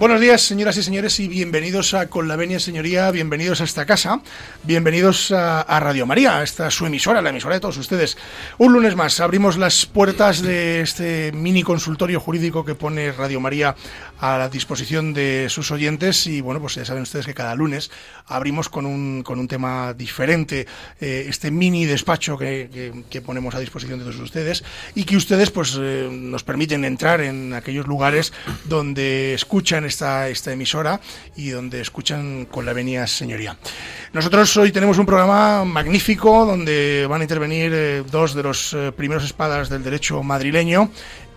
[0.00, 3.84] Buenos días, señoras y señores, y bienvenidos a Con la Venia Señoría, bienvenidos a esta
[3.84, 4.22] casa,
[4.62, 8.16] bienvenidos a, a, Radio María, esta su emisora, la emisora de todos ustedes.
[8.56, 13.76] Un lunes más abrimos las puertas de este mini consultorio jurídico que pone Radio María
[14.20, 16.26] a la disposición de sus oyentes.
[16.26, 17.90] Y bueno, pues ya saben ustedes que cada lunes
[18.26, 20.66] abrimos con un, con un tema diferente
[21.00, 25.16] eh, este mini despacho que, que, que, ponemos a disposición de todos ustedes y que
[25.16, 28.32] ustedes pues eh, nos permiten entrar en aquellos lugares
[28.64, 31.00] donde escuchan esta, esta emisora
[31.36, 33.58] y donde escuchan con la venia señoría.
[34.14, 39.24] Nosotros hoy tenemos un programa magnífico donde van a intervenir eh, dos de los primeros
[39.24, 40.90] espadas del derecho madrileño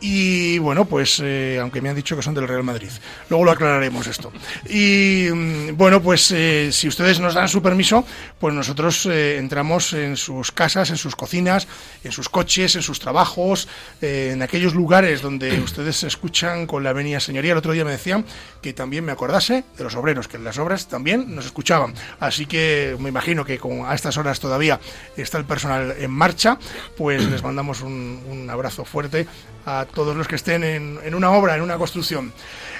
[0.06, 2.90] y bueno, pues eh, aunque me han dicho que son del Real Madrid,
[3.30, 4.34] luego lo aclararemos esto.
[4.70, 8.06] Y mm, bueno, pues eh, si ustedes nos dan su permiso,
[8.38, 11.70] pues nosotros eh, entramos en sus casas, en sus cocinas,
[12.04, 13.70] en sus coches, en sus trabajos,
[14.02, 17.54] en aquellos lugares donde ustedes se escuchan con la venia señoría.
[17.54, 18.26] El otro día me decían
[18.62, 21.94] que también me acordase de los obreros, que en las obras también nos escuchaban.
[22.20, 24.82] Así que me imagino que con, a estas horas todavía
[25.16, 26.60] está el personal en marcha,
[26.98, 29.28] pues les mandamos un, un abrazo fuerte
[29.66, 32.34] a todos los que estén en, una obra, en una construcción.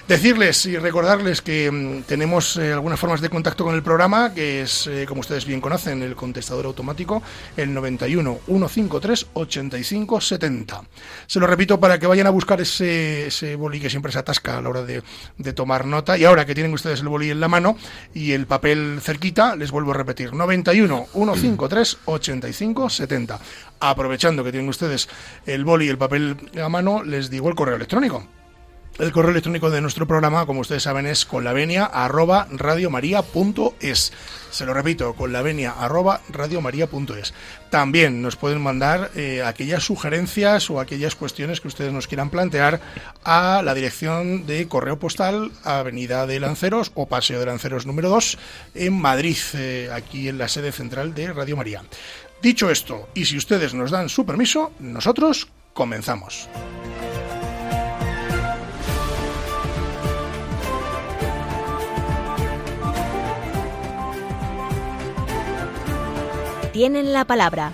[0.08, 4.62] Decirles y recordarles que mmm, tenemos eh, algunas formas de contacto con el programa, que
[4.62, 7.24] es, eh, como ustedes bien conocen, el contestador automático,
[7.56, 10.84] el 91 153 85 70.
[11.26, 14.58] Se lo repito para que vayan a buscar ese, ese boli que siempre se atasca
[14.58, 15.02] a la hora de,
[15.38, 16.18] de, tomar nota.
[16.18, 17.78] Y ahora que tienen ustedes el boli en la mano
[18.14, 23.40] y el papel cerquita, les vuelvo a repetir, 91 153 85 70
[23.80, 25.08] aprovechando que tienen ustedes
[25.46, 28.28] el boli y el papel a mano, les digo el correo electrónico.
[29.00, 34.14] El correo electrónico de nuestro programa, como ustedes saben, es conlavenia@radiomaria.es.
[34.52, 37.34] Se lo repito, conlavenia@radiomaria.es.
[37.72, 42.82] También nos pueden mandar eh, aquellas sugerencias o aquellas cuestiones que ustedes nos quieran plantear
[43.24, 48.38] a la dirección de correo postal Avenida de Lanceros o Paseo de Lanceros número 2
[48.76, 51.82] en Madrid, eh, aquí en la sede central de Radio María.
[52.44, 56.48] Dicho esto, y si ustedes nos dan su permiso, nosotros comenzamos.
[66.74, 67.72] Tienen la palabra.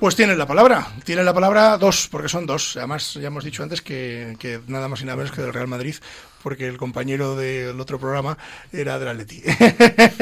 [0.00, 2.76] Pues tienen la palabra, tienen la palabra dos, porque son dos.
[2.76, 5.68] Además, ya hemos dicho antes que, que nada más y nada menos que del Real
[5.68, 5.94] Madrid,
[6.42, 8.36] porque el compañero del otro programa
[8.72, 9.44] era del Atleti.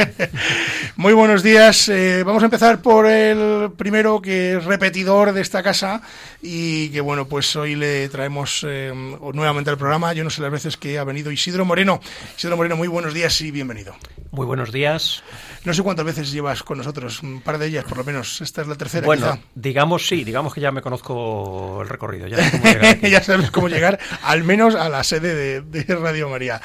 [0.97, 1.88] Muy buenos días.
[1.88, 6.03] Eh, vamos a empezar por el primero, que es repetidor de esta casa
[6.42, 8.92] y que, bueno, pues hoy le traemos eh,
[9.32, 10.12] nuevamente al programa.
[10.12, 12.00] Yo no sé las veces que ha venido Isidro Moreno.
[12.36, 13.97] Isidro Moreno, muy buenos días y bienvenido.
[14.30, 15.24] Muy buenos días.
[15.64, 18.40] No sé cuántas veces llevas con nosotros, un par de ellas por lo menos.
[18.40, 19.06] Esta es la tercera.
[19.06, 19.42] Bueno, quizá.
[19.54, 22.26] digamos sí, digamos que ya me conozco el recorrido.
[22.26, 25.94] Ya, sé cómo llegar ya sabes cómo llegar, al menos a la sede de, de
[25.94, 26.60] Radio María.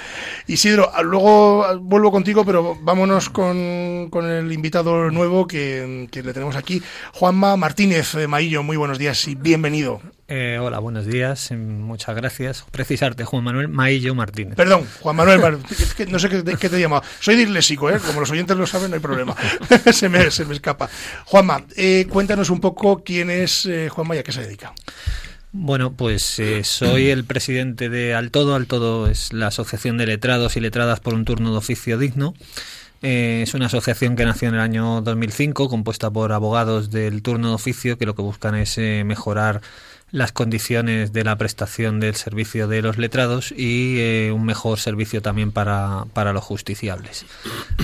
[0.48, 6.56] Isidro, luego vuelvo contigo, pero vámonos con, con el invitado nuevo que, que, le tenemos
[6.56, 6.82] aquí,
[7.14, 8.64] Juanma Martínez de Maillo.
[8.64, 10.02] Muy buenos días y bienvenido.
[10.30, 12.66] Eh, hola, buenos días, muchas gracias.
[12.70, 14.56] Precisarte, Juan Manuel Maillo Martínez.
[14.56, 15.40] Perdón, Juan Manuel,
[16.10, 17.04] no sé qué, qué te he llamado.
[17.22, 18.00] Soy disléxico, ¿eh?
[18.06, 19.36] como los oyentes lo saben, no hay problema.
[19.94, 20.90] se, me, se, me, escapa.
[21.26, 24.74] Juanma, eh, cuéntanos un poco quién es eh, Juanma y a qué se dedica.
[25.54, 28.54] Bueno, pues eh, soy el presidente de Altodo.
[28.54, 32.34] Altodo es la Asociación de Letrados y Letradas por un Turno de Oficio Digno.
[33.02, 37.50] Eh, es una asociación que nació en el año 2005, compuesta por abogados del turno
[37.50, 39.62] de oficio que lo que buscan es eh, mejorar
[40.12, 45.22] las condiciones de la prestación del servicio de los letrados y eh, un mejor servicio
[45.22, 47.26] también para, para, los justiciables.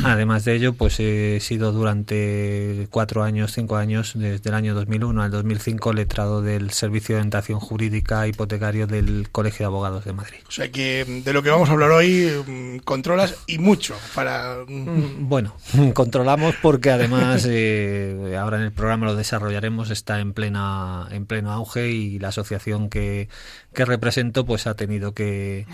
[0.04, 5.22] Además de ello, pues he sido durante cuatro años, cinco años, desde el año 2001
[5.22, 10.40] al 2005, letrado del Servicio de Orientación Jurídica Hipotecario del Colegio de Abogados de Madrid.
[10.48, 14.58] O sea que de lo que vamos a hablar hoy controlas y mucho para...
[14.68, 15.56] Bueno,
[15.94, 21.52] controlamos porque además eh, ahora en el programa lo desarrollaremos, está en, plena, en pleno
[21.52, 23.28] auge y y la asociación que,
[23.74, 25.66] que represento pues ha tenido que,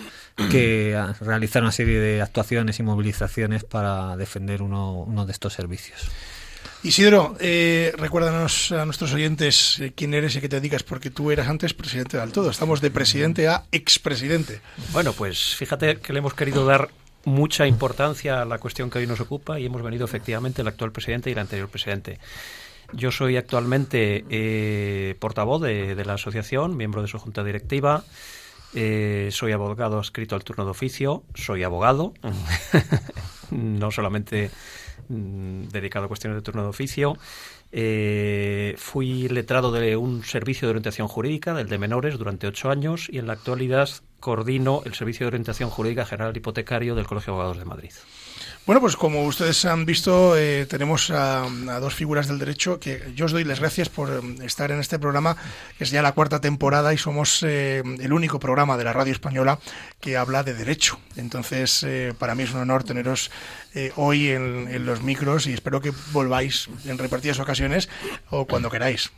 [0.49, 6.09] que, realizar una serie de actuaciones y movilizaciones para defender uno, uno de estos servicios.
[6.81, 11.29] Isidro, eh, recuérdanos a nuestros oyentes eh, quién eres y qué te dedicas, porque tú
[11.29, 12.49] eras antes presidente de Altodo.
[12.49, 14.61] Estamos de presidente a expresidente.
[14.93, 16.89] Bueno, pues fíjate que le hemos querido dar
[17.25, 20.93] mucha importancia a la cuestión que hoy nos ocupa y hemos venido efectivamente el actual
[20.93, 22.17] presidente y el anterior presidente.
[22.93, 28.03] Yo soy actualmente eh, portavoz de, la asociación, miembro de su junta directiva
[28.75, 32.13] Eh, soy abogado escrito al turno de oficio, soy abogado,
[33.51, 34.51] no solamente
[35.07, 37.17] mm, dedicado a cuestiones de turno de oficio.
[37.71, 43.09] Eh, fui letrado de un servicio de orientación jurídica, del de menores, durante ocho años
[43.11, 43.89] y en la actualidad
[44.19, 47.91] coordino el servicio de orientación jurídica general hipotecario del Colegio de Abogados de Madrid.
[48.65, 51.47] Bueno, pues como ustedes han visto, eh, tenemos a,
[51.79, 54.99] dos figuras del derecho que yo os doy las gracias por eh, estar en este
[54.99, 55.37] programa,
[55.77, 59.11] que es ya la cuarta temporada y somos eh, el único programa de la radio
[59.11, 59.57] española
[59.99, 60.99] que habla de derecho.
[61.15, 61.83] Entonces,
[62.19, 63.31] para mí es un honor teneros
[63.95, 67.89] hoy en, los micros y espero que volváis en repartidas ocasiones
[68.29, 69.11] o cuando queráis.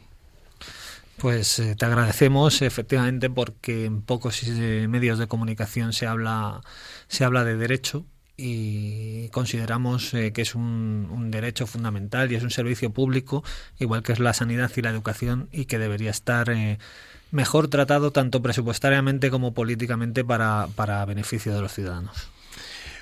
[1.18, 6.62] Pues te agradecemos efectivamente porque en pocos medios de comunicación se habla
[7.10, 8.06] se habla de derecho
[8.42, 13.44] y consideramos eh, que es un, derecho fundamental y es un servicio público,
[13.80, 16.80] igual que es la sanidad y la educación, y que debería estar eh,
[17.30, 22.30] mejor tratado tanto presupuestariamente como políticamente para, para beneficio de los ciudadanos.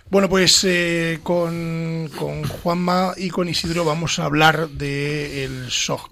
[0.09, 6.09] Bueno, pues eh, con, con, Juanma y con Isidro vamos a hablar del de SOG,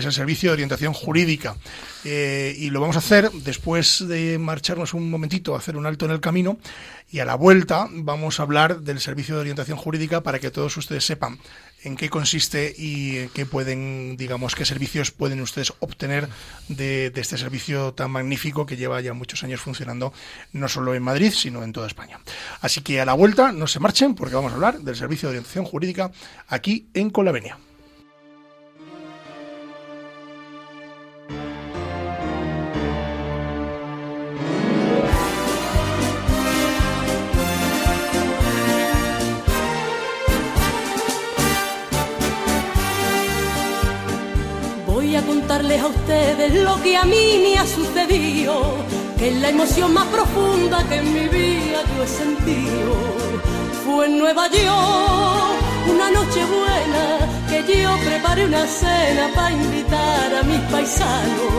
[0.00, 1.56] es el Servicio de Orientación Jurídica.
[2.04, 6.20] y lo vamos a hacer después de marcharnos un momentito, hacer un alto en el
[6.20, 6.58] camino
[7.10, 10.76] y a la vuelta vamos a hablar del servicio de orientación jurídica para que todos
[10.76, 11.38] ustedes sepan
[11.84, 16.28] en qué consiste y qué pueden, digamos, qué servicios pueden ustedes obtener
[16.68, 20.12] de, de, este servicio tan magnífico que lleva ya muchos años funcionando
[20.52, 22.18] no solo en Madrid, sino en toda España.
[22.60, 25.36] Así que a la vuelta no se marchen porque vamos a hablar del servicio de
[25.36, 26.10] orientación jurídica
[26.48, 27.58] aquí en Colavenia.
[45.22, 48.76] Contarles a ustedes lo que a mí me ha sucedido,
[49.18, 52.92] que es la emoción más profunda que en mi vida yo he sentido.
[53.84, 55.56] Fue en Nueva York,
[55.90, 57.04] una noche buena,
[57.48, 61.52] que yo preparé una cena para invitar a mis paisanos.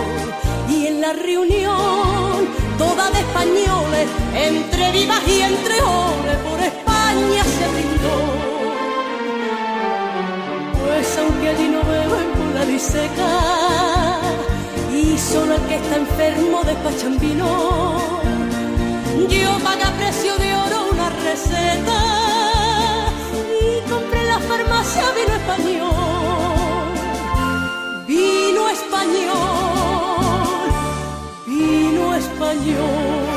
[0.70, 7.68] Y en la reunión, toda de españoles, entre vivas y entre hombres, por España se
[7.74, 8.58] brindó
[10.98, 11.87] pues aunque allí no
[12.68, 14.20] la diseca
[14.94, 17.98] y solo el que está enfermo despachan vino,
[19.30, 22.00] yo pagué precio de oro una receta
[23.62, 26.94] y compré en la farmacia vino español,
[28.08, 29.38] vino español,
[31.46, 33.28] vino español.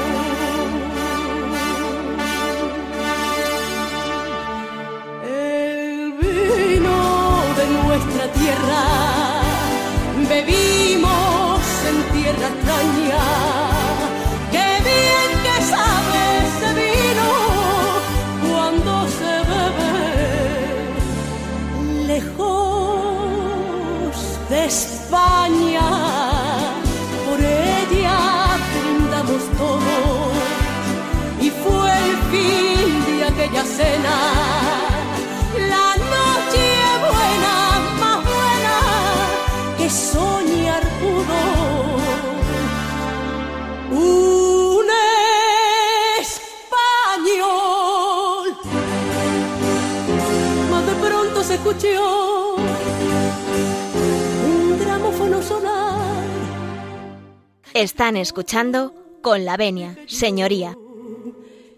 [57.81, 60.77] Están escuchando con la venia, señoría.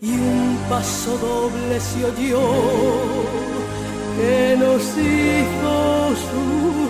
[0.01, 2.43] Y un paso doble se oyó
[4.17, 6.82] que nos hizo su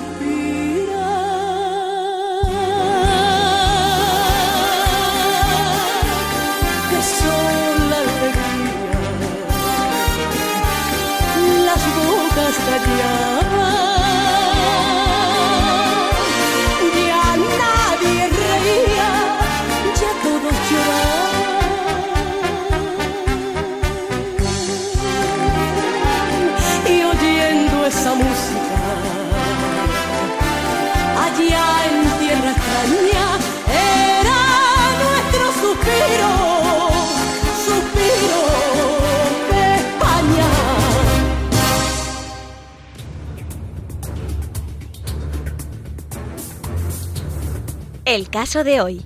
[48.12, 49.00] El caso de hoy.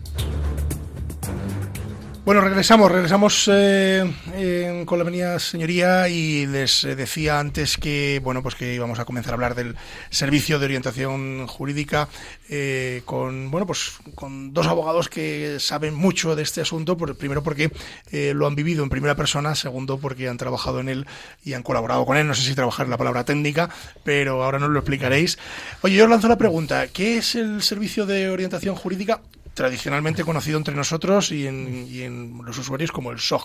[2.27, 8.57] Bueno, regresamos, regresamos eh, con la venida señoría y les decía antes que bueno pues
[8.57, 9.77] que íbamos a comenzar a hablar del
[10.11, 12.09] servicio de orientación jurídica
[12.49, 16.97] eh, con bueno pues con dos abogados que saben mucho de este asunto.
[16.97, 17.71] Por, primero porque
[18.11, 21.07] eh, lo han vivido en primera persona, segundo porque han trabajado en él
[21.45, 22.27] y han colaborado con él.
[22.27, 23.71] No sé si trabajar en la palabra técnica,
[24.03, 25.39] pero ahora nos lo explicaréis.
[25.83, 29.21] Oye, yo os lanzo la pregunta: ¿qué es el servicio de orientación jurídica?
[29.57, 33.43] Tradicionalmente conocido entre nosotros y en, los usuarios como el SOG.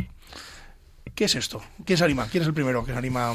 [1.16, 1.64] ¿Qué es esto?
[1.86, 2.28] ¿Quién se anima?
[2.28, 3.34] ¿Quién es el primero que se anima?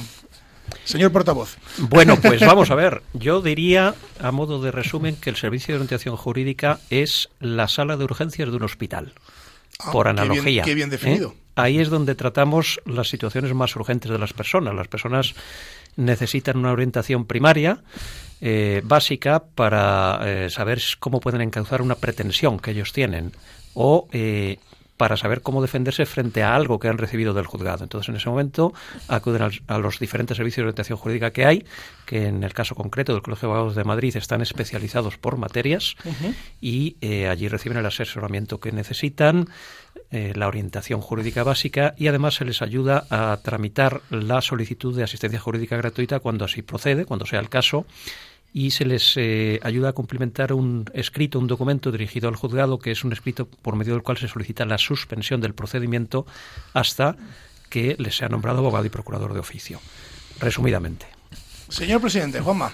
[0.85, 1.57] Señor portavoz.
[1.79, 3.03] Bueno, pues vamos a ver.
[3.15, 7.97] Yo diría, a modo de resumen, que el servicio de orientación jurídica es la sala
[7.97, 9.15] de urgencias de un hospital.
[9.79, 10.63] Ah, por analogía.
[10.63, 11.31] Qué bien, definido.
[11.31, 11.43] ¿eh?
[11.55, 14.75] Ahí es donde tratamos las situaciones más urgentes de las personas.
[14.75, 15.35] Las personas
[15.97, 17.83] necesitan una orientación primaria
[18.41, 23.33] eh, básica para eh, saber cómo pueden encauzar una pretensión que ellos tienen
[23.73, 24.59] o eh,
[24.99, 27.85] para saber cómo defenderse frente a algo que han recibido del juzgado.
[27.85, 28.75] Entonces, en ese momento
[29.09, 31.65] acuden a los diferentes servicios de orientación jurídica que hay,
[32.05, 35.97] que en el caso concreto del Colegio de Abogados de Madrid están especializados por materias
[36.61, 39.49] y allí reciben el asesoramiento que necesitan,
[40.11, 45.41] la orientación jurídica básica y además se les ayuda a tramitar la solicitud de asistencia
[45.41, 47.85] jurídica gratuita cuando así procede, cuando sea el caso
[48.57, 52.91] y se les eh, ayuda a cumplimentar un escrito, un documento dirigido al juzgado, que
[52.91, 56.25] es un escrito por medio del cual se solicita la suspensión del procedimiento
[56.73, 57.17] hasta
[57.69, 59.79] que les sea nombrado abogado y procurador de oficio.
[60.41, 61.05] Resumidamente.
[61.69, 62.73] Señor presidente, Juanma.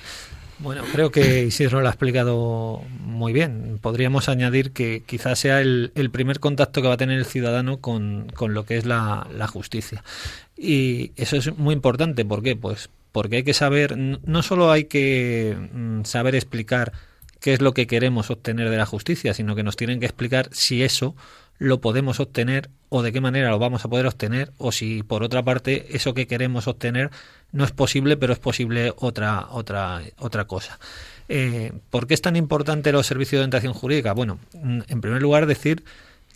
[0.60, 3.80] Bueno, creo que Isidro lo ha explicado muy bien.
[3.82, 8.28] Podríamos añadir que quizás sea el, primer contacto que va a tener el ciudadano con,
[8.38, 10.04] lo que es la, la, justicia.
[10.56, 12.24] Y eso es muy importante.
[12.24, 12.54] ¿Por qué?
[12.54, 16.92] Pues porque hay que saber, no solo hay que mm, saber explicar
[17.40, 20.48] qué es lo que queremos obtener de la justicia, sino que nos tienen que explicar
[20.52, 21.14] si eso
[21.58, 25.22] lo podemos obtener o de qué manera lo vamos a poder obtener o si por
[25.22, 27.10] otra parte eso que queremos obtener
[27.52, 30.78] no es posible pero es posible otra otra otra cosa.
[31.28, 34.12] Eh, ¿Por qué es tan importante los servicios de orientación jurídica?
[34.12, 35.84] Bueno, mm, en primer lugar decir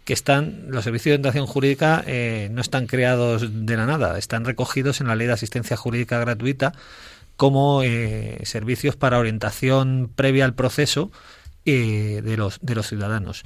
[0.06, 4.44] que están, los servicios de orientación jurídica eh, no están creados de la nada, están
[4.44, 6.72] recogidos en la Ley de Asistencia Jurídica Gratuita
[7.36, 11.10] como eh, servicios para orientación previa al proceso
[11.64, 13.42] eh, de, los, de los ciudadanos.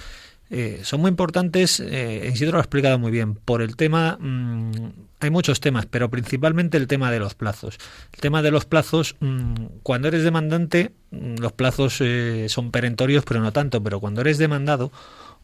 [0.83, 4.73] son muy importantes, Isidro lo ha explicado muy bien, por el tema, mm,
[5.21, 7.79] hay muchos temas, pero principalmente el tema de los plazos.
[8.13, 12.03] El tema de los plazos, mm, cuando eres demandante, mm, los plazos
[12.49, 14.93] son perentorios, pero no tanto, pero cuando eres demandado,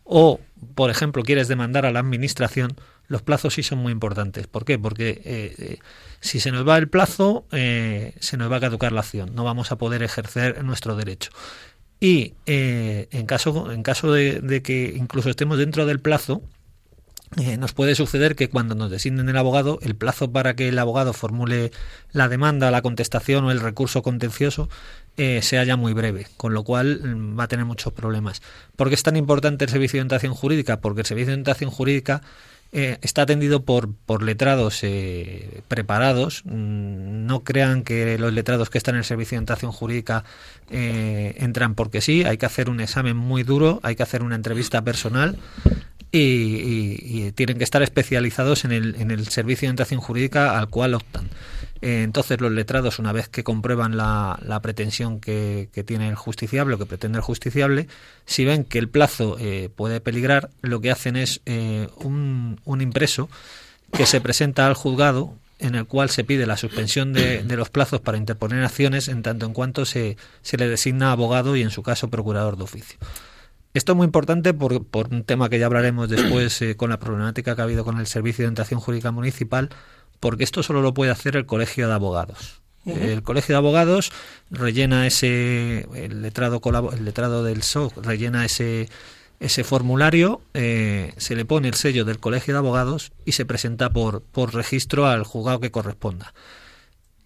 [0.07, 0.41] o,
[0.75, 2.77] por ejemplo, quieres demandar a la administración,
[3.09, 4.47] los plazos sí son muy importantes.
[4.47, 4.79] ¿Por qué?
[4.79, 5.79] Porque eh, eh,
[6.21, 9.45] si se nos va el plazo, eh, se nos va a caducar la acción, no
[9.45, 11.31] vamos a poder ejercer nuestro derecho.
[11.99, 16.43] Y en caso, en caso de, que incluso estemos dentro del plazo,
[17.59, 21.13] nos puede suceder que cuando nos designen el abogado, el plazo para que el abogado
[21.13, 21.73] formule
[22.13, 24.69] la demanda, la contestación o el recurso contencioso
[25.19, 28.43] eh, sea ya muy breve, con lo cual mm, va a tener muchos problemas.
[28.77, 30.81] ¿Por qué es tan importante el servicio de orientación jurídica?
[30.81, 32.21] Porque el servicio de orientación jurídica
[32.73, 36.43] eh, está atendido por, por letrados eh, preparados.
[36.45, 40.25] Mm, no crean que los letrados que están en el servicio de orientación jurídica
[40.69, 42.25] entran porque sí.
[42.25, 45.39] Hay que hacer un examen muy duro, hay que hacer una entrevista personal
[46.19, 50.95] y, tienen que estar especializados en el, en el servicio de orientación jurídica al cual
[50.95, 51.29] optan.
[51.83, 56.79] Eh, entonces los letrados, una vez que comprueban la, pretensión que, tiene el justiciable o
[56.79, 57.89] que pretende el justiciable,
[58.25, 63.29] si ven que el plazo eh, puede peligrar, lo que hacen es eh, un, impreso
[63.93, 68.01] que se presenta al juzgado en el cual se pide la suspensión de, los plazos
[68.01, 71.83] para interponer acciones en tanto en cuanto se, se le designa abogado y en su
[71.83, 72.99] caso procurador de oficio.
[73.77, 77.55] Esto es muy importante por, por un tema que ya hablaremos después con la problemática
[77.55, 79.69] que ha habido con el Servicio de Orientación Jurídica Municipal,
[80.19, 82.63] porque esto solo lo puede hacer el Colegio de Abogados.
[82.87, 84.13] El Colegio de Abogados
[84.51, 86.59] rellena ese, el letrado,
[86.95, 88.89] el letrado del SOC rellena ese,
[89.41, 93.91] ese formulario, eh, se le pone el sello del Colegio de Abogados y se presenta
[93.91, 96.33] por, por registro al juzgado que corresponda.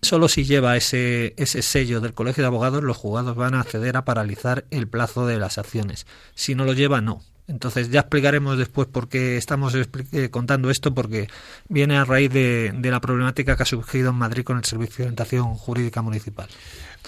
[0.02, 3.96] Solo si lleva ese, ese sello del Colegio de Abogados, los juzgados van a acceder
[3.96, 6.06] a paralizar el plazo de las acciones.
[6.34, 7.22] Si no lo lleva, no.
[7.50, 11.28] Entonces ya explicaremos después por qué estamos eh, contando esto, porque
[11.68, 14.98] viene a raíz de, de, la problemática que ha surgido en Madrid con el Servicio
[14.98, 16.48] de Orientación Jurídica Municipal.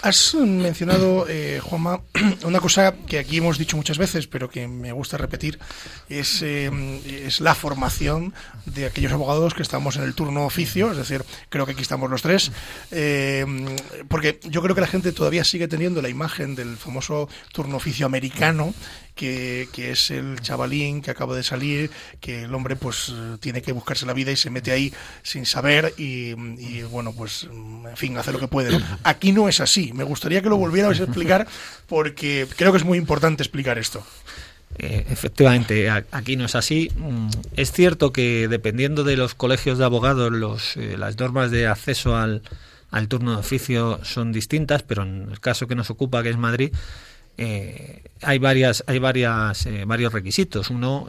[0.03, 2.01] Has mencionado, eh, Juanma,
[2.43, 5.59] una cosa que aquí hemos dicho muchas veces, pero que me gusta repetir,
[6.09, 6.69] es, eh,
[7.25, 8.33] es la formación
[8.65, 12.09] de aquellos abogados que estamos en el turno oficio, es decir, creo que aquí estamos
[12.09, 12.51] los tres,
[12.91, 13.45] eh,
[14.09, 18.05] porque yo creo que la gente todavía sigue teniendo la imagen del famoso turno oficio
[18.05, 18.73] americano
[19.15, 23.71] que, que, es el chavalín que acaba de salir, que el hombre pues tiene que
[23.71, 28.17] buscarse la vida y se mete ahí sin saber y, y bueno, pues en fin,
[28.17, 28.79] hace lo que puede.
[29.03, 29.91] Aquí no es así.
[29.93, 31.47] Me gustaría que lo volvieras a explicar
[31.87, 34.05] porque creo que es muy importante explicar esto.
[34.79, 36.91] Eh, efectivamente, aquí no es así.
[36.95, 41.67] Mm, es cierto que dependiendo de los colegios de abogados, los, eh, las normas de
[41.67, 42.41] acceso al,
[42.89, 46.37] al, turno de oficio son distintas, pero en el caso que nos ocupa, que es
[46.37, 46.73] Madrid,
[47.37, 50.69] eh, hay varias, hay varias, varios requisitos.
[50.69, 51.07] Uno,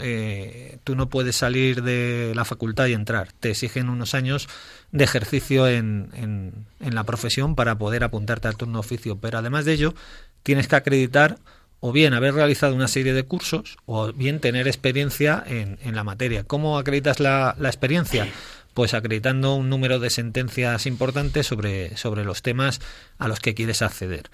[0.82, 3.28] tú no puedes salir de la facultad y entrar.
[3.38, 4.48] Te exigen unos años
[4.90, 9.16] de ejercicio en, en, en la profesión para poder apuntarte al turno oficio.
[9.18, 9.94] Pero además de ello,
[10.42, 11.38] tienes que acreditar
[11.86, 16.02] o bien haber realizado una serie de cursos o bien tener experiencia en, en la
[16.02, 16.42] materia.
[16.42, 18.26] ¿Cómo acreditas la, la, experiencia?
[18.72, 22.80] Pues acreditando un número de sentencias importantes sobre, sobre los temas
[23.18, 24.30] a los que quieres acceder.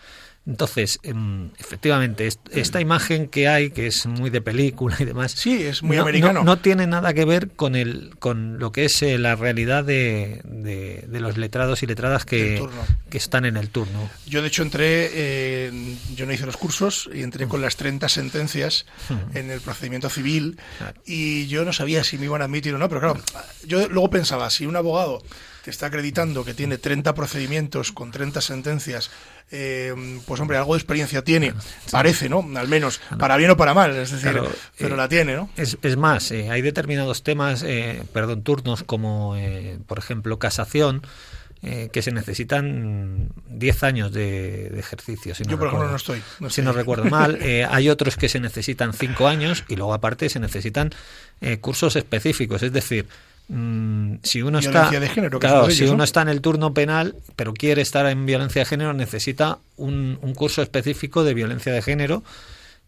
[0.46, 5.62] Entonces, em, efectivamente, esta imagen que hay, que es muy de película y demás, sí,
[5.62, 6.42] es muy americano.
[6.42, 10.40] No, tiene nada que ver con el, con lo que es eh, la realidad de,
[10.44, 12.66] de, los letrados y letradas que,
[13.10, 14.08] que, están en el turno.
[14.26, 18.08] Yo, de hecho, entré, eh, yo no hice los cursos y entré con las 30
[18.08, 18.86] sentencias
[19.34, 20.58] en el procedimiento civil
[21.04, 23.20] y yo no sabía si me iban a admitir o no, pero claro,
[23.66, 25.22] yo luego pensaba, si un abogado
[25.64, 29.10] te está acreditando que tiene 30 procedimientos con 30 sentencias,
[29.50, 29.94] eh,
[30.26, 31.54] pues hombre, algo de experiencia tiene,
[31.90, 32.48] parece, ¿no?
[32.56, 34.40] Al menos, para bien o para mal, es decir,
[34.78, 35.50] pero la tiene, ¿no?
[35.56, 39.36] Es, es más, eh, hay determinados temas, eh, perdón, turnos como,
[39.86, 41.02] por ejemplo, casación,
[41.60, 45.34] que se necesitan 10 años de, ejercicio.
[45.34, 46.22] Si Yo, por ejemplo, no estoy.
[46.48, 47.38] si no recuerdo mal.
[47.70, 50.90] hay otros que se necesitan 5 años y luego, aparte, se necesitan
[51.60, 52.62] cursos específicos.
[52.62, 53.06] Es decir,
[53.52, 54.88] Mm, si uno está
[55.40, 58.92] claro, si uno está en el turno penal pero quiere estar en violencia de género
[58.92, 62.22] necesita un, curso específico de violencia de género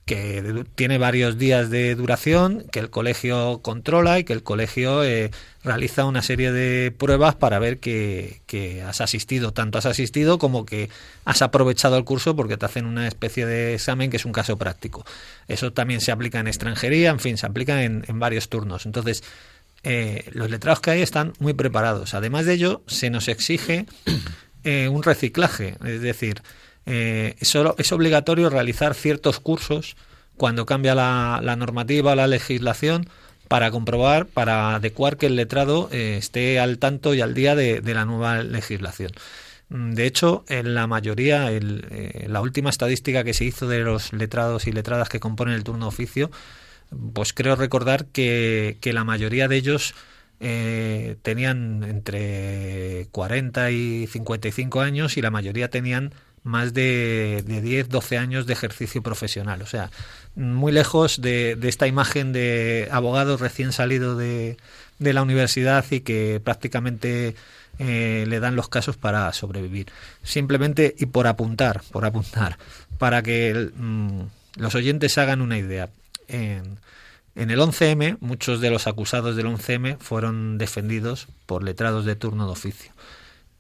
[0.05, 5.33] que tiene varios días de duración que el colegio controla y que el colegio eh,
[5.65, 10.65] realiza una serie de pruebas para ver que, que, has asistido tanto has asistido como
[10.65, 10.91] que
[11.25, 14.57] has aprovechado el curso porque te hacen una especie de examen que es un caso
[14.57, 15.05] práctico.
[15.49, 18.87] Eso también se aplica en extranjería en fin se aplica en, en varios turnos.
[18.87, 19.25] Entonces
[19.85, 22.15] eh, los letrados que hay están muy preparados.
[22.15, 23.87] Además de ello, se nos exige
[24.65, 26.43] eh, un reciclaje, es decir,
[26.87, 29.97] eh, solo, es obligatorio realizar ciertos cursos
[30.37, 33.09] cuando cambia la, normativa la legislación
[33.49, 38.05] para comprobar, para adecuar que el letrado esté al tanto y al día de, la
[38.05, 39.13] nueva legislación.
[39.69, 44.67] Mm, de hecho, en la mayoría, la última estadística que se hizo de los letrados
[44.67, 46.31] y letradas que componen el turno de oficio,
[47.13, 49.95] pues creo recordar que, la mayoría de ellos
[50.41, 57.89] eh, tenían entre 40 y 55 años y la mayoría tenían más de, de 10,
[57.89, 59.63] 12 años de ejercicio profesional.
[59.63, 59.91] O sea,
[60.35, 64.57] muy lejos de, esta imagen de abogado recién salido de,
[64.99, 67.37] de la universidad y que prácticamente
[67.79, 69.87] eh, le dan los casos para sobrevivir.
[70.23, 72.59] Simplemente y por apuntar, por apuntar,
[72.99, 74.21] para que mm,
[74.57, 75.89] los oyentes hagan una idea
[76.29, 76.79] en,
[77.35, 82.53] el 11M, muchos de los acusados del 11M fueron defendidos por letrados de turno de
[82.53, 82.93] oficio.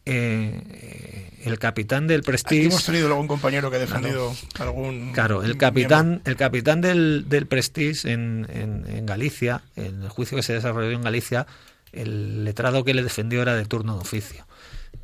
[0.05, 2.66] Eh, el capitán del Prestige.
[2.66, 5.12] hemos tenido algún compañero que ha defendido algún.
[5.12, 10.42] Claro, el capitán, el capitán del, del Prestige en, en, Galicia, en el juicio que
[10.42, 11.46] se desarrolló en Galicia,
[11.92, 14.44] el letrado que le defendió era de turno de oficio.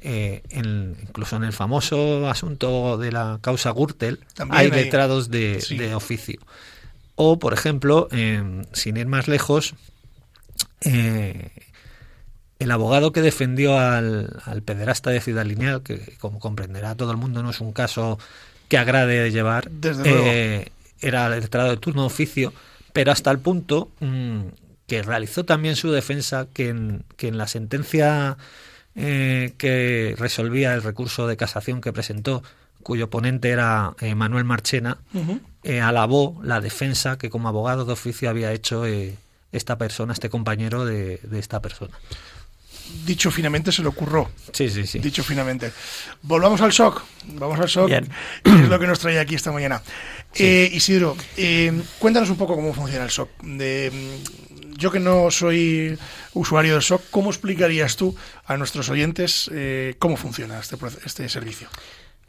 [0.00, 6.40] Eh, incluso en el famoso asunto de la causa Gürtel, hay, letrados de, de oficio.
[7.20, 8.08] O, por ejemplo,
[8.72, 9.74] sin ir más lejos,
[10.82, 11.50] eh,
[12.60, 17.42] el abogado que defendió al, pederasta de Ciudad Lineal, que como comprenderá todo el mundo
[17.42, 18.20] no es un caso
[18.68, 19.68] que agrade de llevar,
[20.04, 20.68] eh,
[21.00, 22.52] era letrado de turno de oficio,
[22.92, 24.40] pero hasta el punto mm,
[24.86, 28.36] que realizó también su defensa que en, que en la sentencia
[28.94, 32.44] eh, que resolvía el recurso de casación que presentó
[32.82, 34.98] cuyo ponente era eh, Manuel Marchena,
[35.62, 39.16] eh, alabó la defensa que como abogado de oficio había hecho eh,
[39.52, 41.98] esta persona, este compañero de, esta persona.
[43.04, 44.30] Dicho finamente se le ocurrió.
[44.52, 44.98] Sí, sí, sí.
[44.98, 45.72] Dicho finamente.
[46.22, 47.02] Volvamos al shock.
[47.34, 47.90] Vamos al shock.
[47.90, 49.82] es lo que nos trae aquí esta mañana.
[50.34, 51.14] Isidro,
[51.98, 53.28] cuéntanos un poco cómo funciona el shock.
[53.42, 55.98] De, mm, yo que no soy
[56.32, 59.50] usuario del shock, ¿cómo explicarías tú a nuestros oyentes
[59.98, 61.68] cómo funciona este, este servicio?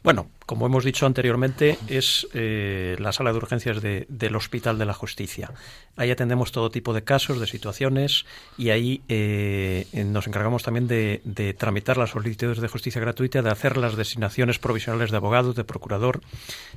[0.02, 4.94] Bueno, como hemos dicho anteriormente, es eh, la sala de urgencias del Hospital de la
[4.94, 5.52] Justicia.
[5.96, 8.24] Ahí atendemos todo tipo de casos, de situaciones,
[8.56, 13.50] y ahí eh, nos encargamos también de, de, tramitar las solicitudes de justicia gratuita, de
[13.50, 16.22] hacer las designaciones provisionales de abogado, de procurador,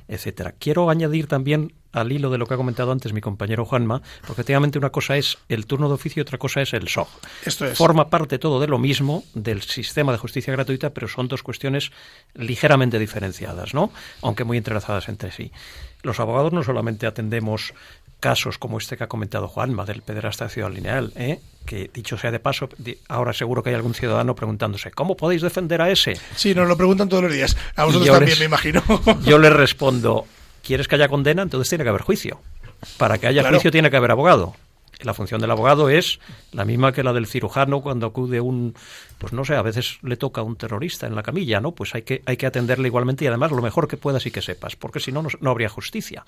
[0.06, 0.52] etcétera.
[0.58, 4.42] Quiero añadir también al hilo de lo que ha comentado antes mi compañero Juanma, porque
[4.42, 7.08] efectivamente una cosa es el turno de oficio y otra cosa es el SOG.
[7.46, 7.78] Esto es.
[7.78, 11.92] Forma parte todo de lo mismo, del sistema de justicia gratuita, pero son dos cuestiones
[12.34, 13.90] ligeramente diferenciadas, ¿no?
[14.20, 15.52] Aunque muy entrelazadas entre sí.
[16.02, 17.72] Los abogados no solamente atendemos
[18.20, 21.40] casos como este que ha comentado Juanma del pederasta de Ciudad Lineal, ¿eh?
[21.66, 22.68] que dicho sea de paso,
[23.08, 26.18] ahora seguro que hay algún ciudadano preguntándose, ¿cómo podéis defender a ese?
[26.34, 27.56] Sí, nos lo preguntan todos los días.
[27.76, 28.82] A vosotros también, me imagino.
[29.26, 30.26] Yo les respondo,
[30.64, 31.42] ¿Quieres que haya condena?
[31.42, 32.40] Entonces tiene que haber juicio.
[32.98, 34.54] Para que haya juicio tiene que haber abogado.
[35.02, 36.20] La función del abogado es
[36.52, 38.74] la misma que la del cirujano cuando acude un,
[39.18, 41.72] pues no sé, a veces le toca a un terrorista en la camilla, ¿no?
[41.72, 44.40] Pues hay que, hay que atenderle igualmente y además lo mejor que puedas y que
[44.40, 46.24] sepas, porque si no, no habría justicia.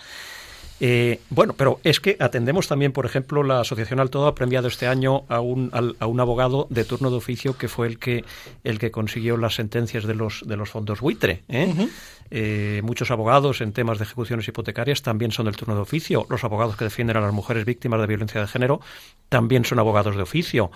[0.81, 4.87] Eh, bueno, pero es que atendemos también, por ejemplo, la Asociación Altodo ha premiado este
[4.87, 8.25] año a un, a, un abogado de turno de oficio que fue el que,
[8.63, 11.43] el que consiguió las sentencias de los, de los fondos buitre.
[11.49, 11.89] ¿eh?
[12.31, 16.27] Eh, muchos abogados en temas de ejecuciones hipotecarias también son del turno de oficio.
[16.29, 18.81] Los abogados que defienden a las mujeres víctimas de violencia de género
[19.29, 20.71] también son abogados de oficio.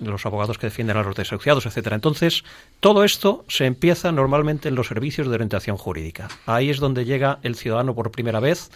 [0.00, 1.96] Los abogados que defienden a los desahuciados, etcétera.
[1.96, 2.44] Entonces,
[2.80, 6.28] todo esto se empieza normalmente en los servicios de orientación jurídica.
[6.46, 8.70] Ahí es donde llega el ciudadano por primera vez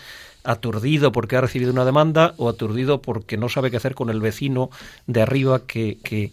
[0.44, 4.20] aturdido porque ha recibido una demanda o aturdido porque no sabe qué hacer con el
[4.20, 4.70] vecino
[5.06, 6.32] de arriba que, que,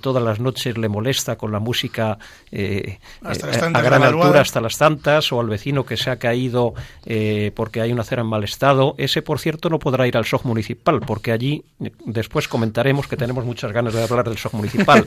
[0.00, 2.16] todas las noches le molesta con la música
[2.50, 6.72] eh, eh, a gran altura hasta las tantas, o al vecino que se ha caído
[7.04, 8.94] eh, porque hay una acera en mal estado.
[8.96, 11.62] Ese, por cierto, no podrá ir al SOG municipal, porque allí
[12.06, 15.06] después comentaremos que tenemos muchas ganas de hablar del SOG municipal.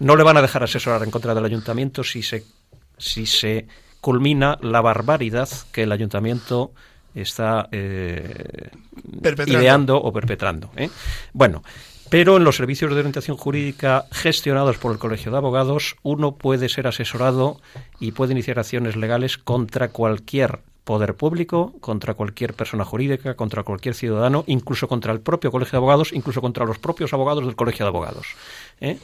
[0.00, 2.42] No le van a dejar asesorar en contra del ayuntamiento si se,
[2.96, 3.66] si se
[4.00, 6.72] culmina la barbaridad que el ayuntamiento
[7.14, 8.70] está eh,
[9.46, 10.70] ideando o perpetrando.
[10.76, 10.88] ¿eh?
[11.32, 11.62] Bueno,
[12.12, 16.68] pero en los servicios de orientación jurídica gestionados por el Colegio de Abogados, uno puede
[16.68, 17.60] ser asesorado
[18.00, 23.94] y puede iniciar acciones legales contra cualquier poder público, contra cualquier persona jurídica, contra cualquier
[23.94, 27.86] ciudadano, incluso contra el propio Colegio de Abogados, incluso contra los propios abogados del Colegio
[27.86, 28.26] de Abogados.
[28.80, 28.98] ¿eh?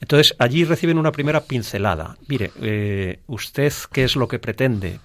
[0.00, 2.16] Entonces, allí reciben una primera pincelada.
[2.28, 5.00] Mire, eh, ¿usted qué es lo que pretende?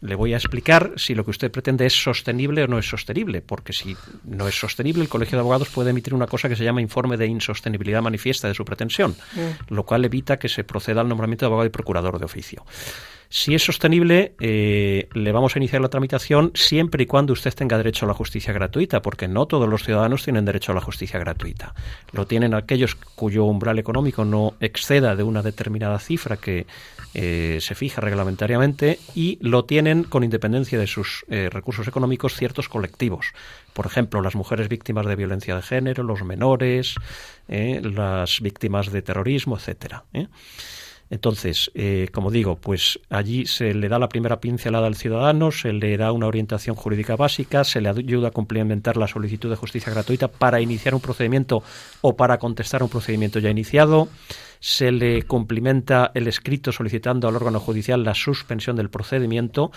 [0.00, 3.42] Le voy a explicar si lo que usted pretende es sostenible o no es sostenible,
[3.42, 6.62] porque si no es sostenible, el Colegio de Abogados puede emitir una cosa que se
[6.62, 9.74] llama informe de insostenibilidad manifiesta de su pretensión, mm.
[9.74, 12.64] lo cual evita que se proceda al nombramiento de abogado y procurador de oficio.
[13.30, 17.76] Si es sostenible, eh, le vamos a iniciar la tramitación siempre y cuando usted tenga
[17.76, 21.20] derecho a la justicia gratuita, porque no todos los ciudadanos tienen derecho a la justicia
[21.20, 21.74] gratuita.
[22.12, 26.66] Lo tienen aquellos cuyo umbral económico no exceda de una determinada cifra que
[27.14, 32.68] eh, se fija reglamentariamente y lo tienen con independencia de sus eh, recursos económicos ciertos
[32.68, 33.32] colectivos.
[33.72, 36.96] Por ejemplo, las mujeres víctimas de violencia de género, los menores,
[37.48, 40.04] las víctimas de terrorismo, etcétera.
[41.10, 45.72] Entonces, eh, como digo, pues allí se le da la primera pincelada al ciudadano, se
[45.72, 49.92] le da una orientación jurídica básica, se le ayuda a complementar la solicitud de justicia
[49.92, 51.62] gratuita para iniciar un procedimiento
[52.02, 54.08] o para contestar un procedimiento ya iniciado,
[54.60, 59.70] se le cumplimenta el escrito solicitando al órgano judicial la suspensión del procedimiento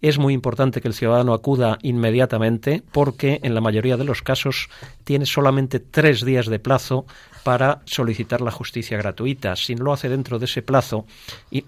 [0.00, 4.68] es muy importante que el ciudadano acuda inmediatamente porque en la mayoría de los casos
[5.04, 7.06] tiene solamente tres días de plazo
[7.42, 9.56] para solicitar la justicia gratuita.
[9.56, 11.06] Si no lo hace dentro de ese plazo
[11.50, 11.64] y,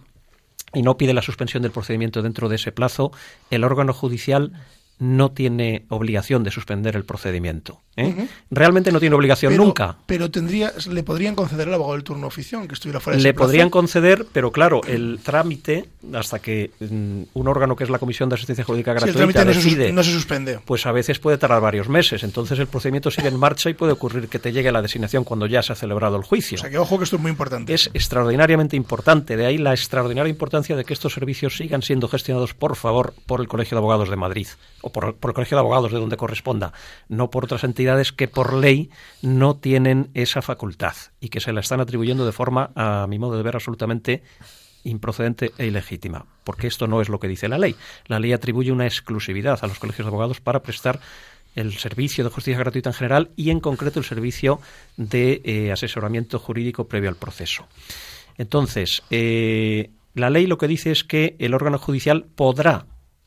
[0.74, 3.10] y no pide la suspensión del procedimiento dentro de ese plazo,
[3.50, 4.52] el órgano judicial
[4.98, 7.82] no tiene obligación de suspender el procedimiento.
[7.96, 8.28] ¿eh?
[8.50, 9.96] Realmente no tiene obligación nunca.
[10.06, 13.34] Pero tendría, le podrían conceder el abogado del turno oficio, que estuviera fuera de Le
[13.34, 18.28] podrían conceder, pero claro, el trámite, hasta que mm, un órgano que es la Comisión
[18.28, 20.60] de Asistencia Jurídica Gratuita no decide, no se suspende.
[20.64, 22.22] Pues a veces puede tardar varios meses.
[22.24, 25.46] Entonces el procedimiento sigue en marcha y puede ocurrir que te llegue la designación cuando
[25.46, 26.56] ya se ha celebrado el juicio.
[26.56, 27.74] O sea que ojo que esto es muy importante.
[27.74, 29.36] Es extraordinariamente importante.
[29.36, 33.40] De ahí la extraordinaria importancia de que estos servicios sigan siendo gestionados, por favor, por
[33.40, 34.48] el Colegio de Abogados de Madrid
[34.86, 36.72] o por, el Colegio de Abogados de donde corresponda,
[37.08, 41.60] no por otras entidades que por ley no tienen esa facultad y que se la
[41.60, 44.22] están atribuyendo de forma, a mi modo de ver, absolutamente
[44.84, 47.74] improcedente e ilegítima, porque esto no es lo que dice la ley.
[48.06, 51.00] La ley atribuye una exclusividad a los colegios de abogados para prestar
[51.56, 54.60] el servicio de justicia gratuita en general y en concreto el servicio
[54.96, 57.66] de eh, asesoramiento jurídico previo al proceso.
[58.38, 62.86] Entonces, eh, la ley lo que dice es que el órgano judicial podrá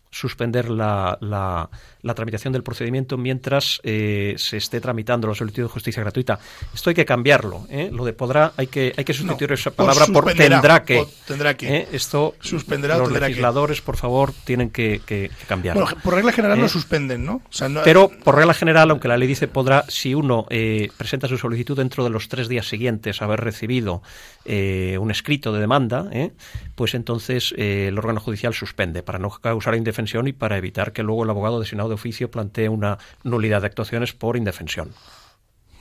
[0.09, 1.69] suspender la, la,
[2.01, 6.39] la tramitación del procedimiento mientras eh, se esté tramitando la solicitud de justicia gratuita.
[6.73, 7.65] Esto hay que cambiarlo.
[7.69, 7.89] ¿eh?
[7.91, 11.05] Lo de podrá, hay que, hay que sustituir No, esa palabra por, tendrá que.
[11.27, 11.67] tendrá que.
[11.77, 11.88] ¿eh?
[11.91, 13.31] Esto Suspenderá los tendrá que.
[13.31, 15.83] legisladores, por favor, tienen que, que- que cambiarlo.
[15.83, 16.62] Bueno, por regla general ¿Eh?
[16.62, 17.35] lo suspenden, ¿no?
[17.35, 20.89] O sea, no- Pero, por regla general, aunque la ley dice podrá, si uno eh,
[20.97, 24.01] presenta su solicitud dentro de los tres días siguientes a haber recibido
[24.45, 26.31] eh, un escrito de demanda, ¿eh?
[26.75, 31.03] pues entonces eh, el órgano judicial suspende para no causar indefensión y para evitar que
[31.03, 34.93] luego el abogado designado de oficio plantee una nulidad de actuaciones por indefensión.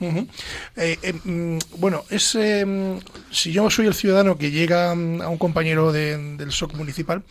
[0.01, 2.97] Eh, eh, mm, bueno, es, mm,
[3.31, 7.21] si yo soy el ciudadano que llega mm, a un compañero de- del SOC municipal,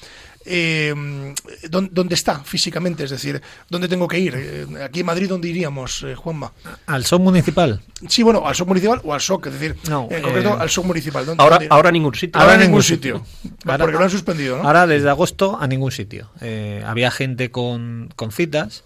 [0.48, 1.34] eh,
[1.70, 3.04] ¿dónde, dónde está físicamente?
[3.04, 4.34] Es decir, ¿dónde tengo que ir?
[4.37, 6.52] Eh, aquí en Madrid, ¿dónde iríamos, eh, Juanma?
[6.87, 7.80] Al SOC municipal.
[8.08, 10.70] Sí, bueno, al SOC municipal o al SOC, es decir, No, en concreto eh, al
[10.70, 11.26] SOC municipal.
[11.26, 11.68] ¿Dónde- Ahora, dónde?
[11.70, 12.40] ahora ningún sitio.
[12.40, 13.22] Ahora ahora en ningún sitio.
[13.66, 14.64] Ahora- porque lo han suspendido, ¿no?
[14.64, 16.30] Ahora, desde agosto, a ningún sitio.
[16.40, 18.84] Eh, había gente con, con citas.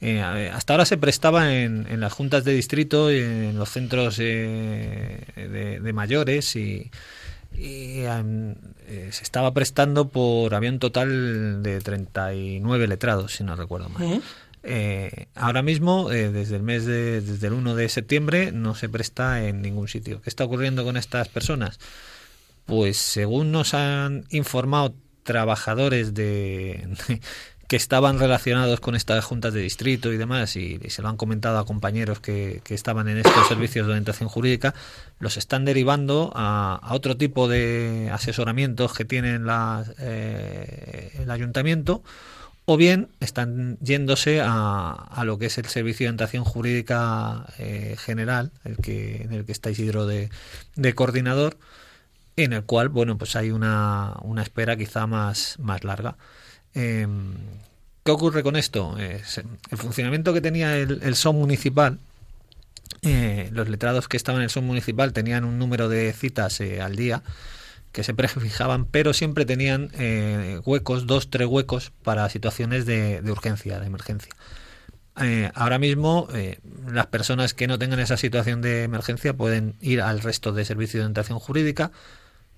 [0.00, 0.20] Eh,
[0.52, 5.20] hasta ahora se prestaba en, en las juntas de distrito y en los centros eh,
[5.36, 6.90] de, de mayores y,
[7.56, 8.54] y, am,
[8.86, 10.54] eh, se estaba prestando por...
[10.54, 14.22] Había un total de 39 letrados, si no recuerdo mal.
[14.62, 18.88] Eh, ahora mismo, eh, desde el mes de, desde el 1 de septiembre, no se
[18.88, 20.22] presta en ningún sitio.
[20.22, 21.78] ¿Qué está ocurriendo con estas personas?
[22.64, 26.88] Pues según nos han informado trabajadores de,
[27.68, 31.16] que estaban relacionados con estas juntas de distrito y demás, y, y se lo han
[31.16, 34.74] comentado a compañeros que, que estaban en estos servicios de orientación jurídica,
[35.18, 42.02] los están derivando a, otro tipo de asesoramientos que tienen las, eh, el ayuntamiento
[42.66, 47.96] o bien están yéndose a, a lo que es el servicio de orientación jurídica eh,
[47.98, 50.30] general, el que, en el que está Isidro de,
[50.74, 51.58] de coordinador,
[52.36, 56.16] en el cual, bueno, pues hay una, una espera quizá más, más larga.
[56.74, 57.06] Eh,
[58.04, 58.96] ¿Qué ocurre con esto?
[58.98, 59.22] Eh,
[59.70, 61.98] el funcionamiento que tenía el, el SOM municipal,
[63.00, 66.82] eh, los letrados que estaban en el SOM municipal tenían un número de citas eh,
[66.82, 67.22] al día
[67.92, 69.90] que se prefijaban, pero siempre tenían
[70.66, 74.34] huecos, dos, tres huecos para situaciones de, urgencia, de emergencia.
[75.54, 76.28] Ahora mismo,
[76.90, 80.94] las personas que no tengan esa situación de emergencia pueden ir al resto de servicios
[80.94, 81.92] de orientación jurídica,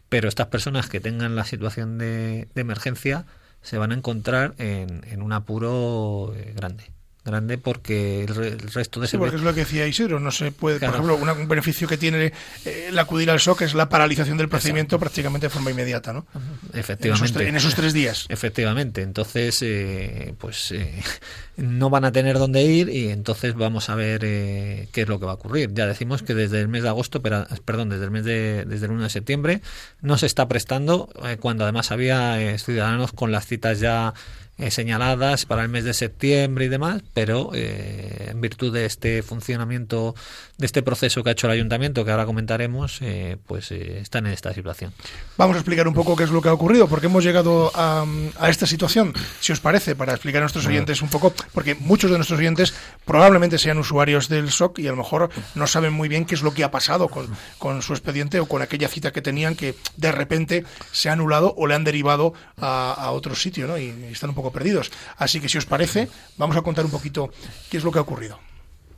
[0.09, 3.27] pero estas personas que tengan la situación de emergencia
[3.67, 6.85] se van a encontrar en, en un apuro eh, grande.
[7.27, 10.31] Grande porque el, re- el resto de Sí, porque es lo que decía Isidro, no
[10.31, 11.03] se puede, Claro.
[11.03, 12.33] por ejemplo, un beneficio que tiene
[12.65, 16.27] eh, el acudir al SOC es la paralización del procedimiento prácticamente de forma inmediata, ¿no?
[16.35, 17.49] En esos, Efectivamente.
[17.49, 18.27] en esos tres días.
[18.31, 21.03] Efectivamente, entonces eh, pues eh,
[21.57, 25.19] no van a tener dónde ir y entonces vamos a ver eh, qué es lo
[25.19, 25.71] que va a ocurrir.
[25.75, 28.87] Ya decimos que desde el mes de agosto, pero, perdón, desde el mes de desde
[28.87, 29.61] el 1 de septiembre
[30.01, 34.15] no se está prestando eh, cuando además había eh, ciudadanos con las citas ya
[34.59, 39.23] eh, señaladas para el mes de septiembre y demás, pero eh, en virtud de este
[39.23, 40.15] funcionamiento,
[40.57, 44.33] de este proceso que ha hecho el ayuntamiento, que ahora comentaremos, eh, pues están en
[44.33, 44.95] esta situación.
[45.37, 48.07] Vamos a explicar un poco qué es lo que ha ocurrido, porque hemos llegado a,
[48.39, 52.11] a esta situación, si os parece, para explicar a nuestros oyentes un poco, porque muchos
[52.11, 56.09] de nuestros oyentes probablemente sean usuarios del SOC y a lo mejor no saben muy
[56.09, 59.13] bien qué es lo que ha pasado con, con su expediente o con aquella cita
[59.13, 63.35] que tenían que de repente se ha anulado o le han derivado a, a otro
[63.35, 63.77] sitio, ¿no?
[63.77, 64.91] Y, y están un poco perdidos.
[65.17, 67.31] Así que si os parece, vamos a contar un poquito
[67.71, 68.39] qué es lo que ha ocurrido.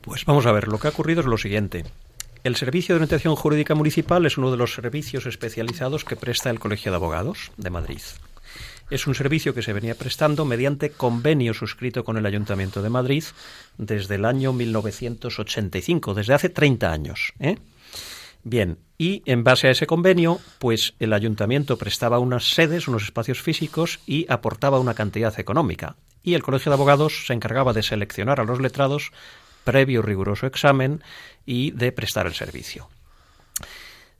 [0.01, 1.85] Pues vamos a ver, lo que ha ocurrido es lo siguiente.
[2.43, 6.59] El Servicio de Orientación Jurídica Municipal es uno de los servicios especializados que presta el
[6.59, 8.01] Colegio de Abogados de Madrid.
[8.89, 13.23] Es un servicio que se venía prestando mediante convenio suscrito con el Ayuntamiento de Madrid
[13.77, 17.33] desde el año 1985, desde hace 30 años.
[17.39, 17.57] ¿eh?
[18.43, 23.41] Bien, y en base a ese convenio, pues el ayuntamiento prestaba unas sedes, unos espacios
[23.41, 25.95] físicos y aportaba una cantidad económica.
[26.21, 29.13] Y el Colegio de Abogados se encargaba de seleccionar a los letrados
[29.63, 31.01] previo riguroso examen
[31.45, 32.89] y de prestar el servicio.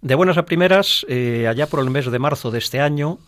[0.01, 3.19] De buenas a primeras, eh, allá por el mes de marzo de este año,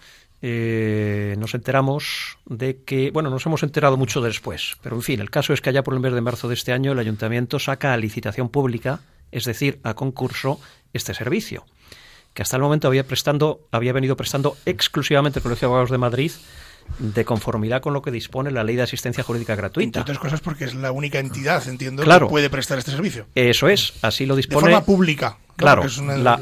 [0.41, 5.30] eh, nos enteramos de que, bueno, nos hemos enterado mucho después, pero en fin, el
[5.30, 7.93] caso es que allá por el mes de marzo de este año el ayuntamiento saca
[7.93, 9.01] a licitación pública,
[9.32, 10.60] es decir, a concurso,
[10.93, 11.63] este servicio,
[12.34, 15.97] que hasta el momento había, prestando, había venido prestando exclusivamente el Colegio de Abogados de
[15.97, 16.32] Madrid
[16.97, 20.01] de conformidad con lo que dispone la Ley de Asistencia Jurídica Entre Gratuita.
[20.01, 22.27] otras cosas porque es la única entidad, entiendo, Claro.
[22.27, 23.27] que puede prestar este servicio.
[23.36, 24.62] Eso es, así lo De dispone.
[24.62, 25.84] forma pública, Claro,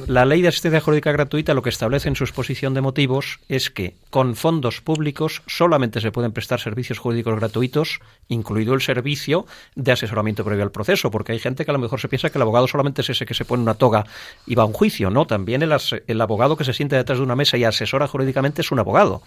[0.07, 3.69] la, ley de asistencia jurídica gratuita lo que establece en su exposición de motivos es
[3.69, 9.91] que con fondos públicos solamente se pueden prestar servicios jurídicos gratuitos, incluido el servicio de
[9.91, 12.41] asesoramiento previo al proceso, porque hay gente que a lo mejor se piensa que el
[12.43, 14.05] abogado solamente es ese que se pone una toga
[14.45, 15.25] y va a un juicio, ¿no?
[15.25, 15.75] También el,
[16.07, 19.21] el abogado que se siente detrás de una mesa y asesora jurídicamente es un abogado.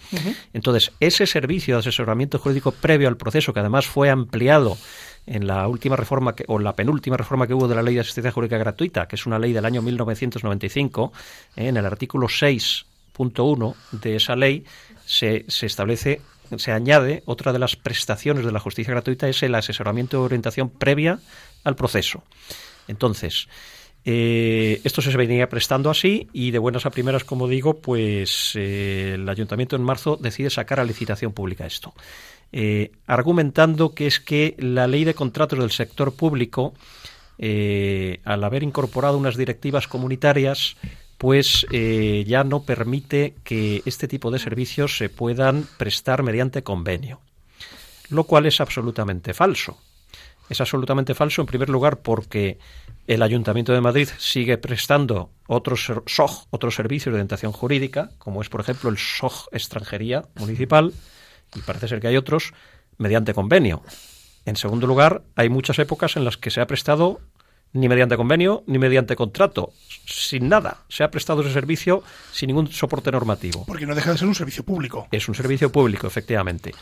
[0.52, 4.76] Entonces, ese servicio de asesoramiento jurídico previo al proceso, que además fue ampliado
[5.26, 8.00] en la última reforma que, o la penúltima reforma que hubo de la Ley de
[8.00, 11.12] Asistencia Jurídica Gratuita, que es una ley del año 1995,
[11.56, 14.64] eh, en el artículo 6.1 de esa ley
[15.04, 16.20] se, se establece
[16.58, 20.68] se añade otra de las prestaciones de la justicia gratuita es el asesoramiento de orientación
[20.68, 21.18] previa
[21.64, 22.22] al proceso.
[22.88, 23.48] Entonces,
[24.04, 29.12] eh, esto se venía prestando así y de buenas a primeras, como digo, pues eh,
[29.14, 31.94] el ayuntamiento en marzo decide sacar a licitación pública esto.
[32.52, 36.74] Eh, argumentando que es que la ley de contratos del sector público,
[37.38, 40.76] eh, al haber incorporado unas directivas comunitarias,
[41.16, 47.20] pues eh, ya no permite que este tipo de servicios se puedan prestar mediante convenio,
[48.10, 49.78] lo cual es absolutamente falso.
[50.50, 52.58] Es absolutamente falso, en primer lugar, porque
[53.06, 58.48] el Ayuntamiento de Madrid sigue prestando otros SOG, otros servicios de orientación jurídica, como es,
[58.48, 60.92] por ejemplo, el SOG Extranjería Municipal,
[61.54, 62.52] y parece ser que hay otros,
[62.98, 63.82] mediante convenio.
[64.44, 67.20] En segundo lugar, hay muchas épocas en las que se ha prestado
[67.72, 69.72] ni mediante convenio ni mediante contrato,
[70.04, 70.78] sin nada.
[70.88, 73.64] Se ha prestado ese servicio sin ningún soporte normativo.
[73.66, 75.08] Porque no deja de ser un servicio público.
[75.10, 76.72] Es un servicio público, efectivamente.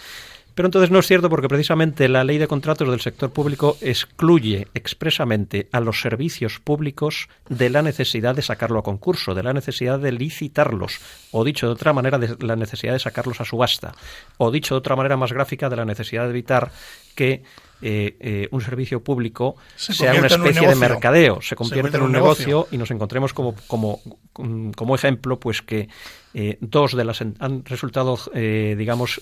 [0.61, 4.69] Pero entonces no es cierto porque precisamente la ley de contratos del sector público excluye
[4.75, 9.99] expresamente a los servicios públicos de la necesidad de sacarlo a concurso, de la necesidad
[9.99, 13.95] de licitarlos, o dicho de otra manera, de la necesidad de sacarlos a subasta,
[14.37, 16.71] o dicho de otra manera más gráfica, de la necesidad de evitar
[17.15, 17.43] que
[17.83, 22.69] eh, eh, un servicio público sea una especie de mercadeo, se convierte en un negocio,
[22.71, 24.01] y nos encontremos como, como,
[24.33, 25.89] como ejemplo, pues que
[26.35, 29.21] eh, dos de las han resultado, digamos,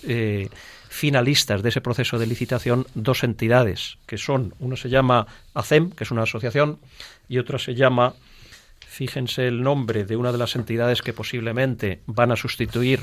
[0.88, 6.05] finalistas de ese proceso de licitación dos entidades, que son, una se llama ACEM, que
[6.05, 6.79] es una asociación,
[7.29, 8.14] y otra se llama,
[8.81, 13.01] fíjense el nombre de una de las entidades que posiblemente van a sustituir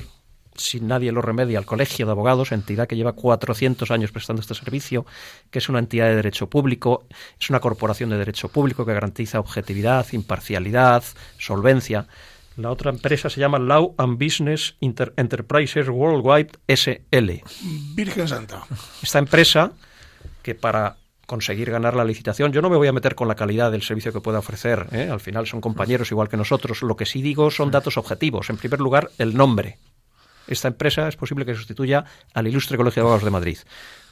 [0.56, 4.56] si nadie lo remedia, al Colegio de Abogados, entidad que lleva 400 años prestando este
[4.56, 5.06] servicio,
[5.52, 7.06] que es una entidad de derecho público,
[7.40, 11.04] es una corporación de derecho público que garantiza objetividad, imparcialidad,
[11.38, 12.08] solvencia.
[12.58, 17.44] La otra empresa se llama Law and Business Enterprises Worldwide SL.
[17.94, 18.64] Virgen Santa.
[19.02, 19.74] Esta empresa,
[20.42, 23.72] que para conseguir ganar la licitación, yo no me voy a meter con la calidad
[23.72, 25.10] del servicio que pueda ofrecer, ¿eh?
[25.12, 28.50] al final son compañeros igual que nosotros, lo que sí digo son datos objetivos.
[28.50, 29.80] En primer lugar, el nombre.
[30.48, 33.58] Esta empresa es posible que sustituya al Ilustre Colegio de Abogados de Madrid.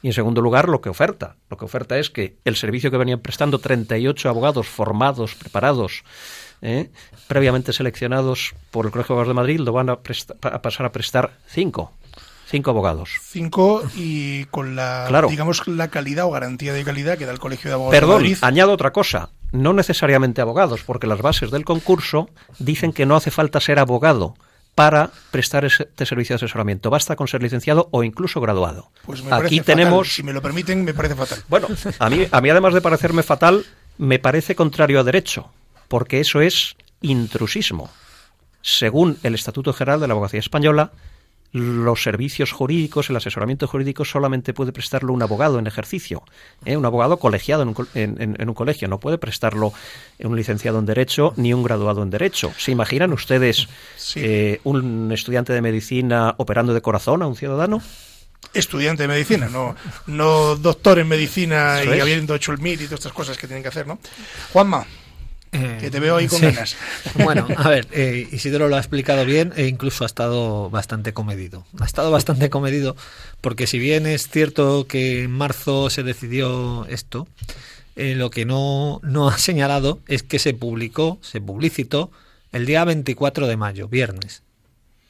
[0.01, 1.37] Y en segundo lugar, lo que oferta.
[1.49, 6.03] Lo que oferta es que el servicio que venían prestando 38 abogados formados, preparados,
[6.61, 6.89] ¿eh?
[7.27, 9.99] previamente seleccionados por el Colegio de Abogados de Madrid, lo van a,
[10.61, 11.93] pasar a prestar cinco.
[12.45, 13.11] Cinco abogados.
[13.21, 17.69] Cinco y con la, digamos, la calidad o garantía de calidad que da el Colegio
[17.69, 18.37] de Abogados Perdón, de Madrid.
[18.41, 19.29] añado otra cosa.
[19.51, 24.35] No necesariamente abogados, porque las bases del concurso dicen que no hace falta ser abogado
[24.75, 26.89] para prestar este servicio de asesoramiento.
[26.89, 28.91] Basta con ser licenciado o incluso graduado.
[29.05, 30.13] Pues Aquí tenemos.
[30.13, 31.43] Si me lo permiten, me parece fatal.
[31.47, 31.67] Bueno,
[31.99, 33.65] a mí, a mí además de parecerme fatal,
[33.97, 35.51] me parece contrario a derecho
[35.87, 37.89] porque eso es intrusismo.
[38.63, 40.91] Según el Estatuto General de la Abogacía Española,
[41.53, 46.23] los servicios jurídicos, el asesoramiento jurídico solamente puede prestarlo un abogado en ejercicio,
[46.65, 46.75] ¿eh?
[46.75, 47.69] un abogado colegiado en
[48.47, 49.71] un, colegio, no puede prestarlo
[50.19, 52.51] un licenciado en Derecho ni un graduado en Derecho.
[52.57, 53.67] ¿Se imaginan ustedes
[54.15, 57.81] eh, un estudiante de medicina operando de corazón a un ciudadano?
[58.53, 62.99] estudiante de medicina, no, no doctor en medicina y habiendo hecho el MIR y todas
[62.99, 63.99] estas cosas que tienen que hacer, ¿no?
[64.51, 64.85] Juanma,
[65.53, 66.75] eh, que te veo ahí con ganas.
[67.23, 71.65] Bueno, a ver, eh, Isidro lo ha explicado bien e incluso ha estado bastante comedido.
[71.79, 72.95] Ha estado bastante comedido
[73.39, 77.27] porque si bien es cierto que en marzo se decidió esto,
[77.95, 82.11] eh, lo que no, no ha señalado es que se publicó, se publicitó
[82.51, 84.41] el día 24 de mayo, viernes.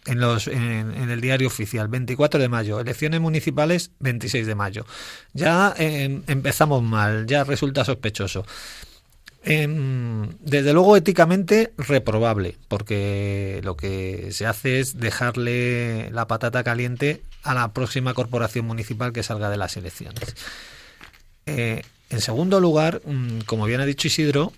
[0.05, 4.85] En, los, en, el diario oficial, 24 de mayo, elecciones municipales 26 de mayo.
[5.31, 8.45] Ya empezamos mal, ya resulta sospechoso.
[9.45, 17.21] Em, desde luego, éticamente reprobable, porque lo que se hace es dejarle la patata caliente
[17.43, 20.35] a la próxima corporación municipal que salga de las elecciones.
[21.45, 24.53] Eh, en segundo lugar, mm, como bien ha dicho Isidro,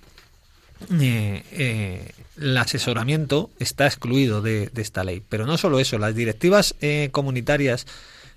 [1.01, 5.23] eh, eh, el asesoramiento está excluido de, de, esta ley.
[5.27, 6.75] Pero no solo eso, las directivas
[7.11, 7.87] comunitarias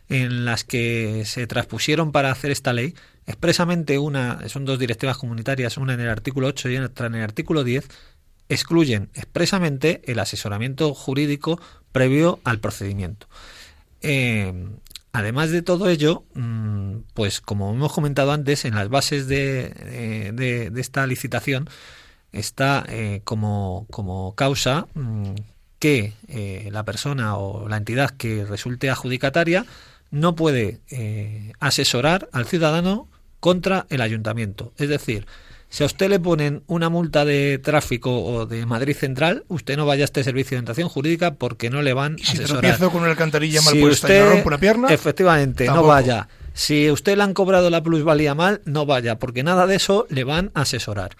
[0.08, 2.94] en las que se transpusieron para hacer esta ley
[3.26, 7.22] expresamente una, son dos directivas comunitarias, una en el artículo 8 y otra en el
[7.22, 7.86] artículo 10,
[8.48, 11.60] excluyen expresamente el asesoramiento jurídico
[11.92, 13.28] previo al procedimiento.
[14.00, 14.52] Eh,
[15.12, 20.80] además de todo ello, mm, pues como hemos comentado antes, en las bases de, de,
[20.80, 21.68] esta licitación
[22.32, 25.34] está eh, como, como, causa mm,
[25.78, 29.66] que eh, la persona o la entidad que resulte adjudicataria
[30.10, 30.80] no puede
[31.60, 33.08] asesorar al ciudadano
[33.40, 34.72] contra el ayuntamiento.
[34.78, 35.26] Es decir,
[35.70, 39.84] si a usted le ponen una multa de tráfico o de Madrid Central, usted no
[39.84, 42.78] vaya a este servicio de orientación jurídica porque no le van a si asesorar.
[42.78, 46.28] con una alcantarilla mal puesta y rompe una pierna, efectivamente, no vaya.
[46.54, 50.24] Si usted le han cobrado la plusvalía mal, no vaya, porque nada de eso le
[50.24, 51.16] van a asesorar.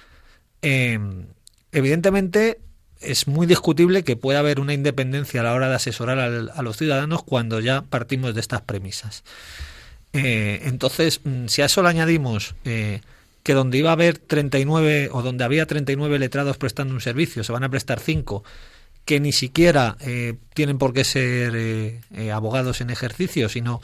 [0.62, 1.26] Em,
[1.70, 2.60] evidentemente,
[3.00, 6.76] es muy discutible que pueda haber una independencia a la hora de asesorar a los
[6.76, 9.24] ciudadanos cuando ya partimos de estas premisas.
[10.12, 13.00] Eh, entonces, mm, si a eso le añadimos eh,
[13.42, 17.52] que donde iba a haber 39 o donde había 39 letrados prestando un servicio, se
[17.52, 18.42] van a prestar 5
[19.04, 23.80] que ni siquiera eh, tienen por qué ser abogados en ejercicio, sino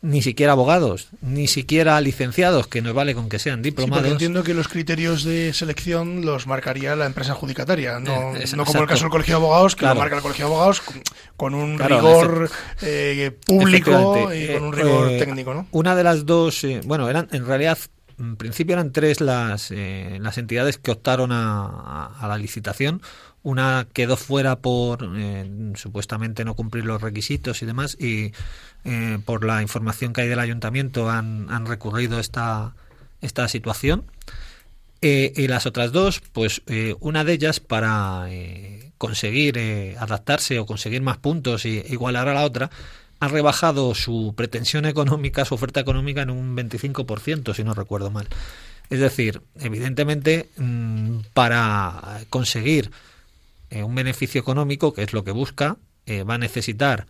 [0.00, 4.06] ni siquiera abogados, ni siquiera licenciados, que nos vale con que sean diplomados.
[4.06, 8.82] Sí, entiendo que los criterios de selección los marcaría la empresa adjudicataria, no, no como
[8.82, 10.82] el caso del Colegio de Abogados, que lo marca el Colegio de Abogados
[11.36, 12.50] con, un rigor
[13.46, 15.54] público y con un rigor técnico.
[15.54, 15.66] ¿no?
[15.72, 17.78] Una de las dos, bueno, eran en realidad
[18.18, 23.00] en principio eran tres las, eh, las entidades que optaron a, la licitación.
[23.42, 28.32] Una quedó fuera por eh, supuestamente no cumplir los requisitos y demás, y
[28.84, 32.74] eh, por la información que hay del ayuntamiento han, recurrido esta,
[33.20, 34.04] esta situación.
[35.00, 36.62] y las otras dos, pues
[36.98, 38.26] una de ellas para
[38.98, 39.58] conseguir
[39.96, 42.70] adaptarse o conseguir más puntos e igualar a la otra,
[43.20, 48.28] ha rebajado su pretensión económica, su oferta económica en un 25%, si no recuerdo mal.
[48.90, 52.90] Es decir, evidentemente, mm, para conseguir
[53.70, 55.76] eh, un beneficio económico, que es lo que busca,
[56.06, 57.06] eh, va a necesitar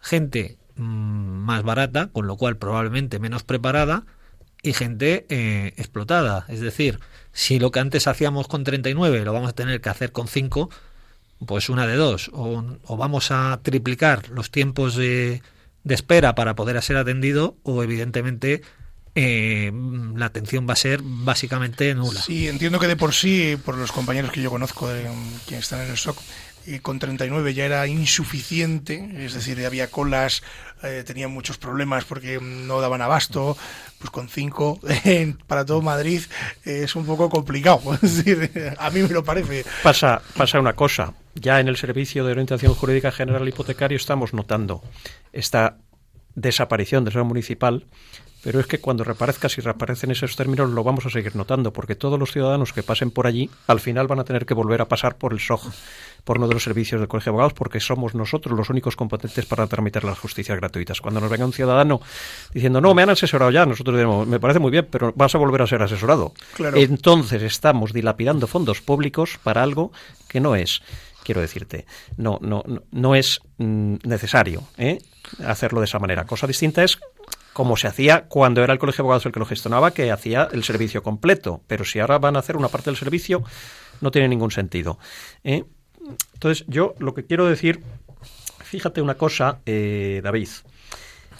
[0.00, 4.04] gente más barata, con lo cual probablemente menos preparada,
[4.62, 6.46] y gente eh, explotada.
[6.48, 7.00] Es decir,
[7.32, 10.70] si lo que antes hacíamos con 39 lo vamos a tener que hacer con 5,
[11.46, 12.62] pues una de dos, o,
[12.96, 15.42] vamos a triplicar los tiempos de,
[15.84, 18.62] espera para poder ser atendido, o evidentemente
[19.16, 19.72] eh,
[20.14, 22.22] la atención va a ser básicamente nula.
[22.22, 25.02] Sí, entiendo que de por sí, por los compañeros que yo conozco, de,
[25.46, 26.16] quienes están en el SOC,
[26.66, 30.42] y con 39 ya era insuficiente, es decir, había colas,
[30.82, 33.56] eh, tenían muchos problemas porque no daban abasto,
[33.98, 34.80] pues con 5
[35.46, 36.22] para todo Madrid
[36.64, 37.80] es un poco complicado,
[38.78, 39.64] a mí me lo parece.
[39.82, 44.82] Pasa, pasa una cosa, ya en el Servicio de Orientación Jurídica General Hipotecario estamos notando
[45.32, 45.78] esta
[46.34, 47.86] desaparición del ser municipal
[48.42, 51.94] pero es que cuando reaparezca, si reaparecen esos términos, lo vamos a seguir notando, porque
[51.94, 54.88] todos los ciudadanos que pasen por allí, al final van a tener que volver a
[54.88, 55.72] pasar por el SOG,
[56.24, 59.46] por uno de los servicios del Colegio de Abogados, porque somos nosotros los únicos competentes
[59.46, 61.00] para tramitar las justicias gratuitas.
[61.00, 62.00] Cuando nos venga un ciudadano
[62.52, 65.38] diciendo, no, me han asesorado ya, nosotros diremos, me parece muy bien, pero vas a
[65.38, 66.32] volver a ser asesorado.
[66.74, 69.92] Entonces estamos dilapidando fondos públicos para algo
[70.28, 70.82] que no es
[71.22, 74.98] quiero decirte, no, no, no, es mm, necesario ¿eh?
[75.46, 76.24] hacerlo de esa manera.
[76.24, 76.98] Cosa distinta es
[77.52, 80.48] como se hacía cuando era el Colegio de Abogados el que lo gestionaba, que hacía
[80.52, 81.62] el servicio completo.
[81.66, 83.44] Pero si ahora van a hacer una parte del servicio,
[84.00, 84.98] no tiene ningún sentido.
[85.44, 85.64] ¿eh?
[86.42, 87.84] Entonces, yo lo que quiero decir,
[88.64, 90.48] fíjate una cosa, eh, David.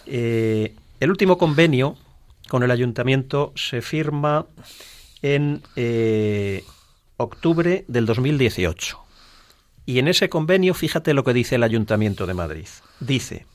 [0.05, 1.97] Eh, el último convenio
[2.47, 4.45] con el ayuntamiento se firma
[5.21, 5.61] en
[7.17, 8.97] octubre del 2018.
[9.85, 12.67] Y en ese convenio, fíjate lo que dice el Ayuntamiento de Madrid.
[13.01, 13.45] Dice,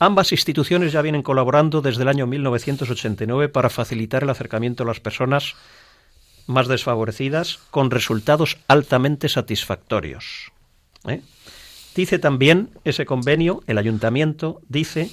[0.00, 4.98] Ambas instituciones ya vienen colaborando desde el año 1989 para facilitar el acercamiento a las
[4.98, 5.54] personas
[6.48, 10.50] más desfavorecidas con resultados altamente satisfactorios.
[11.06, 11.20] ¿Eh?
[11.94, 15.10] Dice también ese convenio, el ayuntamiento dice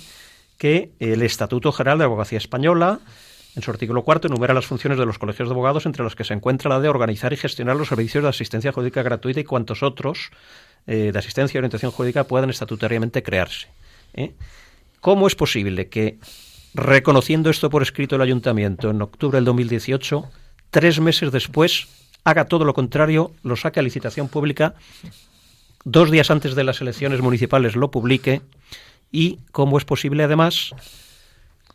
[0.57, 2.99] que el Estatuto General de Abogacía Española,
[3.55, 6.23] en su artículo cuarto, enumera las funciones de los colegios de abogados, entre las que
[6.23, 9.81] se encuentra la de organizar y gestionar los servicios de asistencia jurídica gratuita y cuantos
[9.81, 10.31] otros
[10.85, 13.67] eh, de asistencia y orientación jurídica puedan estatutariamente crearse.
[14.13, 14.33] ¿eh?
[15.01, 16.17] ¿Cómo es posible que,
[16.73, 20.29] reconociendo esto por escrito el ayuntamiento en octubre del 2018,
[20.69, 21.88] tres meses después
[22.23, 24.75] haga todo lo contrario, lo saque a licitación pública,
[25.89, 28.41] dos días antes de las elecciones municipales lo publique
[29.09, 30.71] y cómo es posible además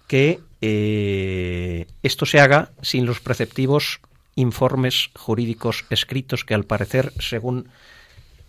[0.06, 4.00] que eh, esto se haga sin los preceptivos
[4.34, 7.68] informes jurídicos escritos que al parecer, según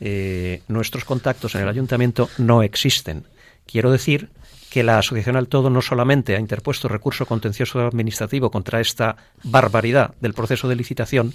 [0.01, 3.23] eh, nuestros contactos en el ayuntamiento, no existen.
[3.65, 4.29] Quiero decir
[4.69, 10.13] que la Asociación al Todo no solamente ha interpuesto recurso contencioso administrativo contra esta barbaridad
[10.19, 11.33] del proceso de licitación,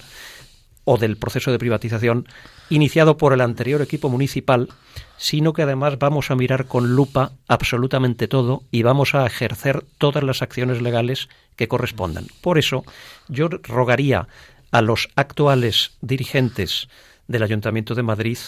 [0.90, 2.26] o del proceso de privatización
[2.70, 4.70] iniciado por el anterior equipo municipal,
[5.18, 10.24] sino que además vamos a mirar con lupa absolutamente todo y vamos a ejercer todas
[10.24, 12.28] las acciones legales que correspondan.
[12.40, 12.86] Por eso,
[13.28, 14.28] yo rogaría
[14.70, 16.88] a los actuales dirigentes
[17.26, 18.38] del Ayuntamiento de Madrid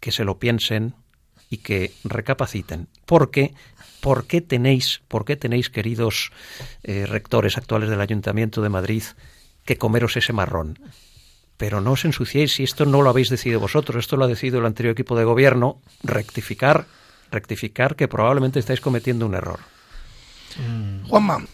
[0.00, 0.94] que se lo piensen
[1.48, 3.54] y que recapaciten, porque
[4.00, 6.32] ¿por qué tenéis, por qué tenéis queridos
[6.82, 9.04] eh, rectores actuales del Ayuntamiento de Madrid,
[9.64, 10.76] que comeros ese marrón?
[11.58, 14.60] Pero no os ensuciéis si esto no lo habéis decidido vosotros, esto lo ha decidido
[14.60, 16.86] el anterior equipo de gobierno, rectificar,
[17.30, 19.58] rectificar que probablemente estáis cometiendo un error.
[21.08, 21.44] Juanma.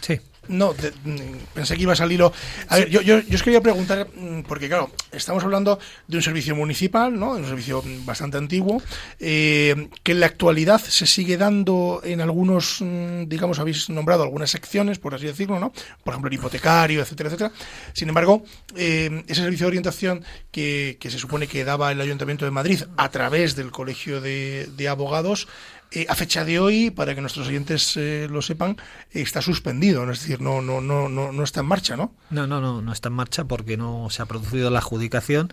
[0.00, 0.18] Sí.
[0.50, 2.32] No, mm, pensé que iba a salirlo.
[2.68, 5.78] A ver, yo, yo, os quería preguntar, mm, porque claro, estamos hablando
[6.08, 7.34] de un servicio municipal, ¿no?
[7.34, 8.82] De un servicio bastante antiguo,
[9.20, 14.50] eh, que en la actualidad se sigue dando en algunos, mm, digamos, habéis nombrado algunas
[14.50, 15.72] secciones, por así decirlo, ¿no?
[16.02, 17.52] Por ejemplo, el hipotecario, etcétera, etcétera.
[17.92, 18.42] Sin embargo,
[18.74, 22.82] eh, ese servicio de orientación que, que, se supone que daba el Ayuntamiento de Madrid
[22.96, 25.46] a través del Colegio de, de Abogados,
[25.92, 28.76] eh, a fecha de hoy, para que nuestros oyentes eh, lo sepan,
[29.10, 32.14] está suspendido, es decir, no, no, no, no, no está en marcha, ¿no?
[32.30, 35.52] No, no, no, no está en marcha porque no se ha producido la adjudicación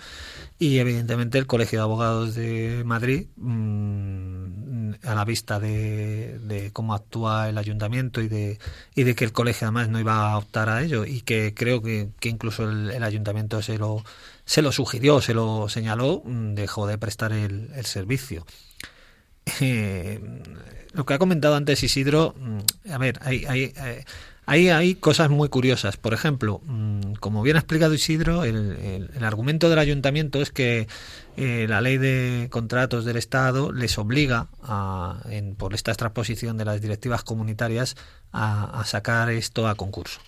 [0.60, 7.50] y evidentemente el Colegio de Abogados de Madrid, mmm, a la vista de, cómo actúa
[7.50, 8.60] el ayuntamiento y de,
[8.94, 11.82] y de que el colegio además no iba a optar a ello y que creo
[11.82, 14.04] que, que incluso el, ayuntamiento se lo,
[14.46, 18.46] se lo sugirió, se lo señaló, mm, dejó de prestar el servicio.
[19.62, 20.20] Eh,
[20.93, 23.74] lo que ha comentado antes Isidro, mm, a ver, hay, hay,
[24.45, 25.98] hay, hay, cosas muy curiosas.
[25.98, 30.88] Por ejemplo, mm, como bien ha explicado Isidro, el argumento del ayuntamiento es que
[31.38, 36.66] eh, la ley de contratos del Estado les obliga, a, en, por esta transposición de
[36.66, 37.95] las directivas comunitarias,
[38.32, 40.20] a, a sacar esto a concurso.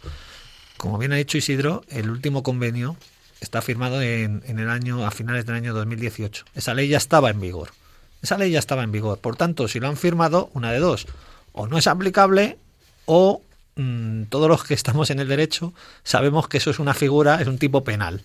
[0.78, 2.96] Como bien ha dicho Isidro, el último convenio
[3.42, 6.46] está firmado en, en el año a finales del año 2018.
[6.54, 7.72] Esa ley ya estaba en vigor.
[8.22, 9.20] Esa ley ya estaba en vigor.
[9.20, 11.08] Por tanto, si lo han firmado, una de dos.
[11.54, 12.58] O no es aplicable
[13.06, 13.42] o
[13.76, 17.48] mmm, todos los que estamos en el derecho sabemos que eso es una figura, es
[17.48, 18.24] un tipo penal.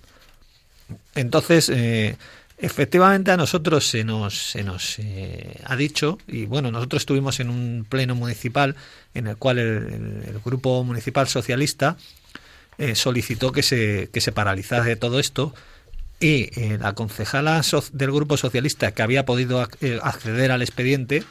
[1.14, 2.16] Entonces, eh,
[2.59, 7.51] efectivamente a nosotros se nos, se nos eh, ha dicho, y bueno, nosotros estuvimos en
[7.51, 8.76] un pleno municipal
[9.14, 11.97] en el cual el grupo municipal socialista
[12.78, 15.55] eh, solicitó que se, que se paralizase todo esto
[16.25, 17.61] y eh, la concejala
[17.93, 21.22] del Grupo Socialista que había podido eh, acceder al expediente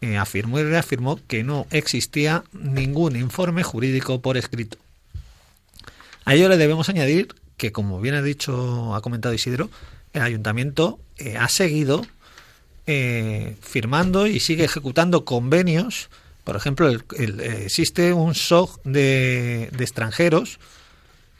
[0.00, 4.78] eh, afirmó y reafirmó que no existía ningún informe jurídico por escrito.
[6.24, 9.70] A ello le debemos añadir que, como bien ha dicho, ha comentado Isidro,
[10.12, 11.00] el ayuntamiento
[11.36, 12.06] ha seguido
[12.86, 16.10] firmando y sigue ejecutando convenios.
[16.44, 20.60] Por ejemplo, el, existe un SOG de extranjeros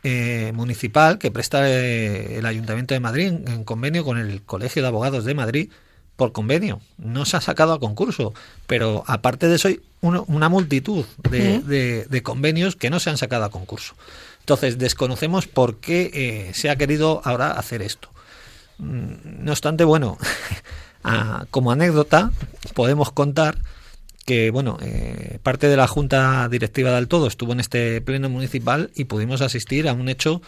[0.05, 4.83] eh, municipal que presta eh, el Ayuntamiento de Madrid en, en, convenio con el Colegio
[4.83, 5.71] de Abogados de Madrid
[6.17, 6.81] por convenio.
[6.99, 8.35] No se ha sacado a concurso,
[8.67, 13.11] pero aparte de eso hay una, una multitud de, de, de, convenios que no se
[13.11, 13.95] han sacado a concurso.
[14.41, 18.09] Entonces desconocemos por qué eh, se ha querido ahora hacer esto.
[18.79, 20.19] Mm, no obstante, bueno,
[21.05, 22.33] a, como anécdota
[22.75, 23.59] podemos contar
[24.29, 28.91] que bueno, eh, parte de la Junta Directiva del Todo estuvo en este pleno municipal
[28.95, 30.43] y pudimos asistir a un hecho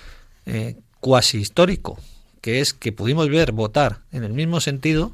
[0.44, 1.98] eh, cuasi histórico,
[2.42, 5.12] que es que pudimos ver votar en el mismo sentido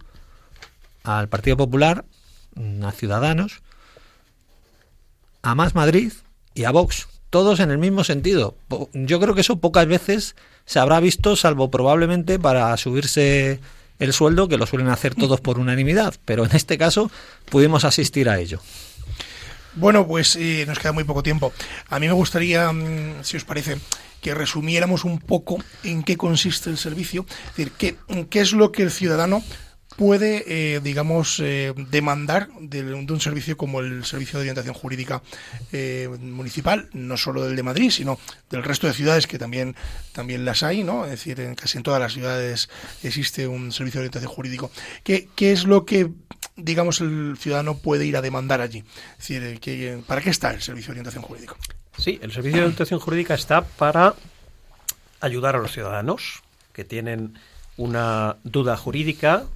[1.04, 2.06] al Partido Popular,
[2.82, 3.62] a Ciudadanos,
[5.42, 6.12] a Más Madrid
[6.52, 8.56] y a Vox, todos en el mismo sentido.
[8.94, 13.60] Yo creo que eso pocas veces se habrá visto, salvo probablemente para subirse
[13.98, 17.10] el sueldo, que lo suelen hacer todos por unanimidad, pero en este caso
[17.50, 18.60] pudimos asistir a ello.
[19.74, 21.52] Bueno, pues eh, nos queda muy poco tiempo.
[21.88, 23.76] A mí me gustaría, mm, si os parece,
[24.22, 27.96] que resumiéramos un poco en qué consiste el servicio, es decir, qué,
[28.30, 29.42] qué es lo que el ciudadano
[29.96, 35.22] puede, eh, digamos, eh, demandar de, un servicio como el Servicio de Orientación Jurídica
[35.72, 38.18] eh, Municipal, no solo del de Madrid, sino
[38.50, 39.74] del resto de ciudades que también,
[40.12, 41.04] también las hay, ¿no?
[41.04, 42.68] Es decir, en casi en todas las ciudades
[43.02, 44.70] existe un servicio de orientación jurídico.
[45.02, 46.10] ¿Qué, qué es lo que,
[46.56, 48.84] digamos, el ciudadano puede ir a demandar allí?
[49.18, 51.56] Es decir, ¿para qué está el Servicio de Orientación Jurídico?
[51.98, 54.14] Sí, el Servicio de Orientación Jurídica está para
[55.20, 56.42] ayudar a los ciudadanos
[56.74, 57.38] que tienen
[57.78, 59.46] una duda jurídica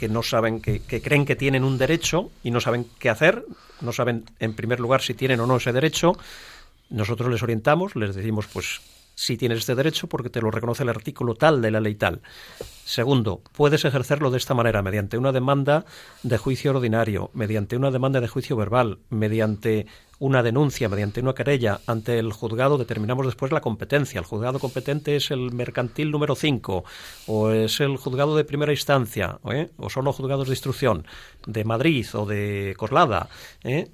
[0.00, 3.44] que no saben, que, que, creen que tienen un derecho y no saben qué hacer,
[3.82, 6.14] no saben en primer lugar si tienen o no ese derecho,
[6.88, 8.80] nosotros les orientamos, les decimos pues
[9.20, 12.22] sí tienes este derecho porque te lo reconoce el artículo tal de la ley tal.
[12.84, 15.84] Segundo, puedes ejercerlo de esta manera, mediante una demanda
[16.22, 19.86] de juicio ordinario, mediante una demanda de juicio verbal, mediante
[20.18, 24.18] una denuncia, mediante una querella ante el juzgado, determinamos después la competencia.
[24.18, 26.84] El juzgado competente es el mercantil número 5,
[27.26, 29.68] o es el juzgado de primera instancia, ¿eh?
[29.76, 31.06] o son los juzgados de instrucción
[31.46, 33.28] de Madrid o de Coslada.
[33.64, 33.90] ¿eh?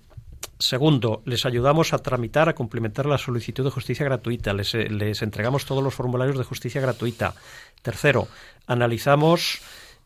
[0.58, 4.54] Segundo, les ayudamos a tramitar, a cumplimentar la solicitud de justicia gratuita.
[4.54, 7.34] Les, eh, les entregamos todos los formularios de justicia gratuita.
[7.82, 8.26] Tercero,
[8.66, 9.60] analizamos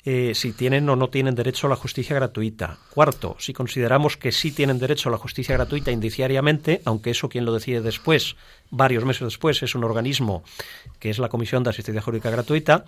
[0.05, 2.79] eh, si tienen o no tienen derecho a la justicia gratuita.
[2.91, 7.45] Cuarto, si consideramos que sí tienen derecho a la justicia gratuita indiciariamente, aunque eso quien
[7.45, 8.37] lo decide después,
[8.71, 10.43] varios meses después, es un organismo
[10.99, 12.87] que es la Comisión de Asistencia Jurídica Gratuita,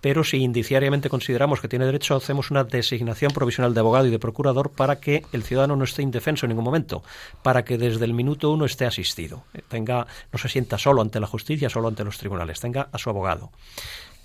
[0.00, 4.18] pero si indiciariamente consideramos que tiene derecho, hacemos una designación provisional de abogado y de
[4.18, 7.02] procurador para que el ciudadano no esté indefenso en ningún momento,
[7.42, 11.20] para que desde el minuto uno esté asistido, eh, tenga, no se sienta solo ante
[11.20, 13.50] la justicia, solo ante los tribunales, tenga a su abogado.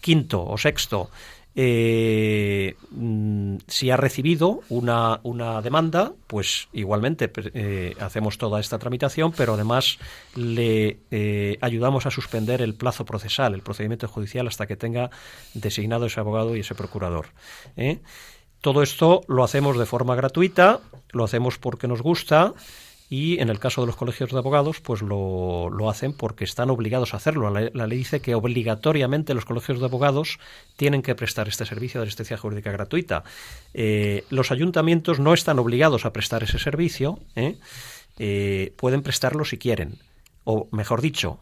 [0.01, 1.09] Quinto o sexto,
[1.55, 9.31] eh, mm, si ha recibido una, una demanda, pues igualmente eh, hacemos toda esta tramitación,
[9.33, 9.99] pero además
[10.35, 15.11] le eh, ayudamos a suspender el plazo procesal, el procedimiento judicial, hasta que tenga
[15.53, 17.27] designado ese abogado y ese procurador.
[18.61, 20.79] Todo esto lo hacemos de forma gratuita,
[21.11, 22.53] lo hacemos porque nos gusta
[23.13, 26.71] y en el caso de los colegios de abogados, pues lo, lo hacen porque están
[26.71, 27.51] obligados a hacerlo.
[27.51, 30.39] La, ley dice que obligatoriamente los colegios de abogados
[30.77, 33.23] tienen que prestar este servicio de asistencia jurídica gratuita.
[33.75, 37.57] Eh, los ayuntamientos no están obligados a prestar ese servicio, ¿eh?
[38.17, 39.99] Eh, pueden prestarlo si quieren,
[40.43, 41.37] o mejor dicho,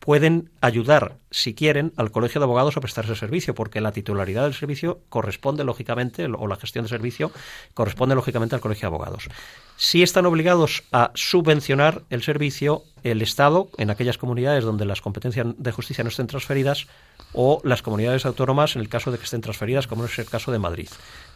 [0.00, 4.44] pueden ayudar, si quieren, al Colegio de Abogados a prestar ese servicio, porque la titularidad
[4.44, 7.32] del servicio corresponde, lógicamente, o la gestión del servicio
[7.72, 9.28] corresponde, lógicamente, al Colegio de Abogados.
[9.76, 15.46] Si están obligados a subvencionar el servicio el Estado en aquellas comunidades donde las competencias
[15.56, 16.86] de justicia no estén transferidas
[17.32, 20.52] o las comunidades autónomas en el caso de que estén transferidas, como es el caso
[20.52, 20.88] de Madrid.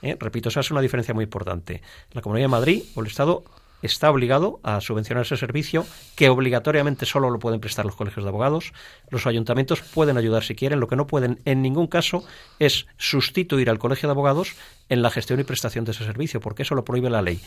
[0.02, 0.16] ¿eh?
[0.18, 1.82] Repito, esa es una diferencia muy importante.
[2.12, 3.44] La Comunidad de Madrid o el Estado
[3.82, 8.28] está obligado a subvencionar ese servicio, que obligatoriamente solo lo pueden prestar los colegios de
[8.28, 8.72] abogados.
[9.10, 12.24] Los ayuntamientos pueden ayudar si quieren, lo que no pueden en ningún caso
[12.58, 14.56] es sustituir al colegio de abogados
[14.88, 17.40] en la gestión y prestación de ese servicio, porque eso lo prohíbe la ley.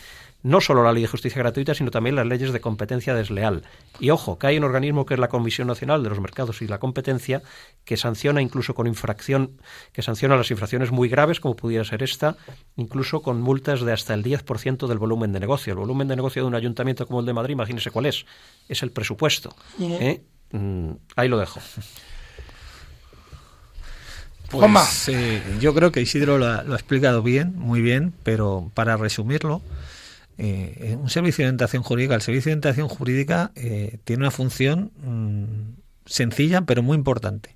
[0.43, 3.63] No solo la ley de justicia gratuita, sino también las leyes de competencia desleal.
[3.99, 6.67] Y ojo, que hay un organismo que es la Comisión Nacional de los Mercados y
[6.67, 7.41] la Competencia,
[7.83, 9.59] que sanciona incluso con infracción,
[9.91, 12.37] que sanciona las infracciones muy graves, como pudiera ser esta,
[12.75, 15.73] incluso con multas de hasta el 10% del volumen de negocio.
[15.73, 18.25] El volumen de negocio de un ayuntamiento como el de Madrid, imagínese cuál es.
[18.69, 19.55] Es el presupuesto.
[19.79, 20.21] ¿eh?
[20.51, 21.59] Mm, ahí lo dejo.
[24.51, 29.61] Pues, eh, yo creo que Isidro lo ha, explicado bien, muy bien, pero para resumirlo,
[30.37, 34.91] eh, un servicio de orientación jurídica, el servicio de orientación jurídica eh, tiene una función
[35.03, 35.75] mm,
[36.05, 37.55] sencilla pero muy importante,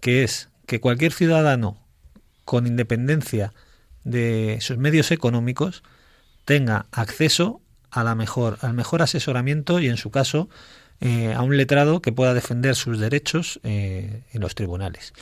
[0.00, 1.78] que es que cualquier ciudadano,
[2.44, 3.54] con independencia
[4.04, 5.82] de sus medios económicos,
[6.44, 10.50] tenga acceso a la mejor, al mejor asesoramiento y, en su caso,
[11.36, 15.12] a un letrado que pueda defender sus derechos en los tribunales.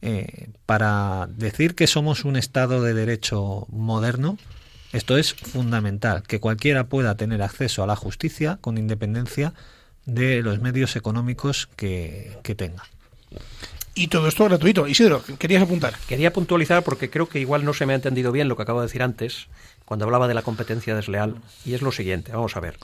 [0.00, 4.38] Eh, para decir que somos un Estado de Derecho moderno,
[4.92, 9.52] esto es fundamental, que cualquiera pueda tener acceso a la justicia con independencia
[10.06, 12.84] de los medios económicos que, tenga.
[13.94, 14.86] Y todo esto gratuito.
[14.86, 15.94] Isidro, querías apuntar.
[16.08, 18.80] Quería puntualizar porque creo que igual no se me ha entendido bien lo que acabo
[18.80, 19.48] de decir antes,
[19.84, 21.36] cuando hablaba de la competencia desleal,
[21.66, 22.78] y es lo siguiente, vamos a ver.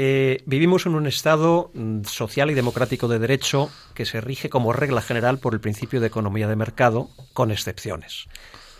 [0.00, 4.72] Eh, vivimos en un Estado mm, social y democrático de derecho que se rige como
[4.72, 8.26] regla general por el principio de economía de mercado, con excepciones.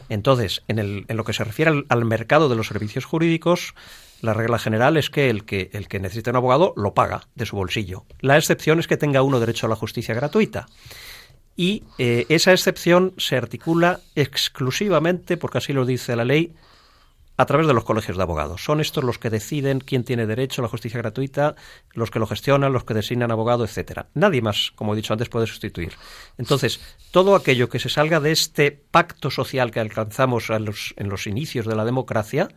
[0.08, 3.74] Entonces, en, lo que se refiere al, mercado de los servicios jurídicos,
[4.20, 7.46] la regla general es que el, que el que necesita un abogado lo paga de
[7.46, 8.04] su bolsillo.
[8.20, 10.68] La excepción es que tenga uno derecho a la justicia gratuita.
[11.56, 16.54] Y eh, esa excepción se articula exclusivamente, porque así lo dice la ley,
[17.38, 18.64] a través de los colegios de abogados.
[18.64, 21.54] Son estos los que deciden quién tiene derecho a la justicia gratuita,
[21.94, 24.08] los que lo gestionan, los que designan abogado, etcétera.
[24.14, 25.92] Nadie más, como he dicho antes, puede sustituir.
[26.36, 26.80] Entonces,
[27.12, 31.28] todo aquello que se salga de este pacto social que alcanzamos en los, en los
[31.28, 32.48] inicios de la democracia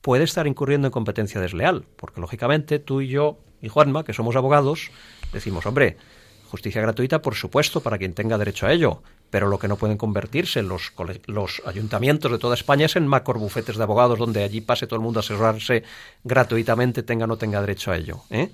[0.00, 4.34] puede estar incurriendo en competencia desleal, porque lógicamente tú y yo y Juanma, que somos
[4.34, 4.90] abogados,
[5.32, 5.98] decimos, hombre,
[6.50, 9.96] justicia gratuita, por supuesto, para quien tenga derecho a ello, pero lo que no pueden
[9.96, 10.92] convertirse los,
[11.24, 15.02] los ayuntamientos de toda España es en macorbufetes de abogados donde allí pase todo el
[15.02, 15.84] mundo a asesorarse
[16.22, 18.24] gratuitamente, tenga o no tenga derecho a ello.
[18.28, 18.50] ¿eh?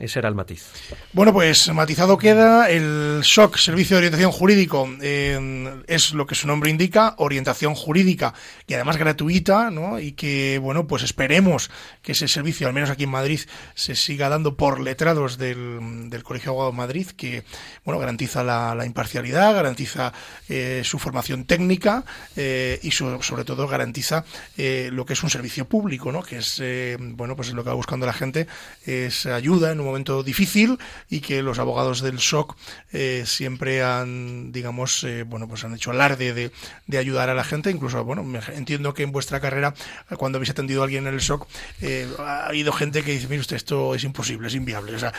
[0.00, 0.64] Ese era el matiz.
[1.12, 6.46] Bueno, pues matizado queda el SOC, Servicio de Orientación Jurídico, eh, es lo que su
[6.46, 8.32] nombre indica, orientación jurídica
[8.66, 10.00] y además gratuita, ¿no?
[10.00, 11.70] Y que, bueno, pues esperemos
[12.00, 13.40] que ese servicio, al menos aquí en Madrid,
[13.74, 17.44] se siga dando por letrados del, del Colegio Abogado de Madrid, que,
[17.84, 20.12] bueno, garantiza la, imparcialidad, garantiza
[20.48, 22.04] eh, su formación técnica
[22.36, 24.24] eh, y su, sobre todo garantiza
[24.56, 26.22] eh, lo que es un servicio público, ¿no?
[26.22, 26.62] Que es,
[26.98, 28.46] bueno, pues lo que va buscando la gente
[28.86, 30.78] es ayuda en un momento difícil
[31.08, 32.56] y que los abogados del SOC
[32.92, 36.50] eh, siempre han, digamos, eh, bueno, pues han hecho alarde de,
[36.86, 37.70] de, ayudar a la gente.
[37.70, 39.74] Incluso, bueno, me, entiendo que en vuestra carrera,
[40.16, 41.46] cuando habéis atendido a alguien en el SOC,
[41.82, 44.94] eh, ha habido gente que dice, mire usted, esto es imposible, es inviable.
[44.94, 45.12] O sea,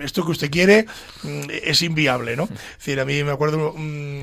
[0.00, 0.86] esto que usted quiere
[1.22, 2.44] mm, es inviable, ¿no?
[2.44, 4.22] Es decir, a mí me acuerdo um,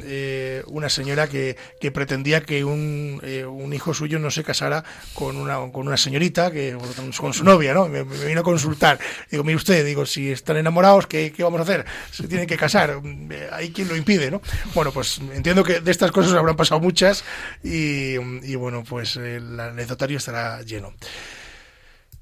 [0.68, 4.84] una señora que, que pretendía que un, eh, un, hijo suyo no se casara
[5.14, 6.76] con una, con una señorita, que
[7.18, 7.88] con su novia, ¿no?
[7.88, 9.00] Me, me vino a consultar.
[9.30, 11.86] Digo, mire usted, digo, si están enamorados, ¿qué, ¿qué, vamos a hacer?
[12.12, 13.02] Se tienen que casar,
[13.52, 14.42] hay quien lo impide, ¿no?
[14.74, 17.24] Bueno, pues entiendo que de estas cosas habrán pasado muchas
[17.64, 20.94] y, y bueno, pues el anecdotario estará lleno.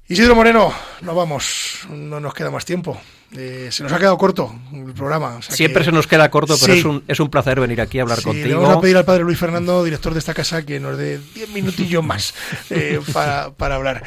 [0.08, 3.00] Isidro Moreno, no vamos, no nos queda más tiempo.
[3.32, 5.36] Eh, se nos ha quedado corto el programa.
[5.36, 6.78] O sea Siempre que, se nos queda corto, pero sí.
[6.78, 8.46] es, un, es un placer venir aquí a hablar sí, contigo.
[8.46, 11.18] Le vamos a pedir al padre Luis Fernando, director de esta casa, que nos dé
[11.34, 12.34] diez minutillos más
[12.70, 14.04] eh, para, para, hablar.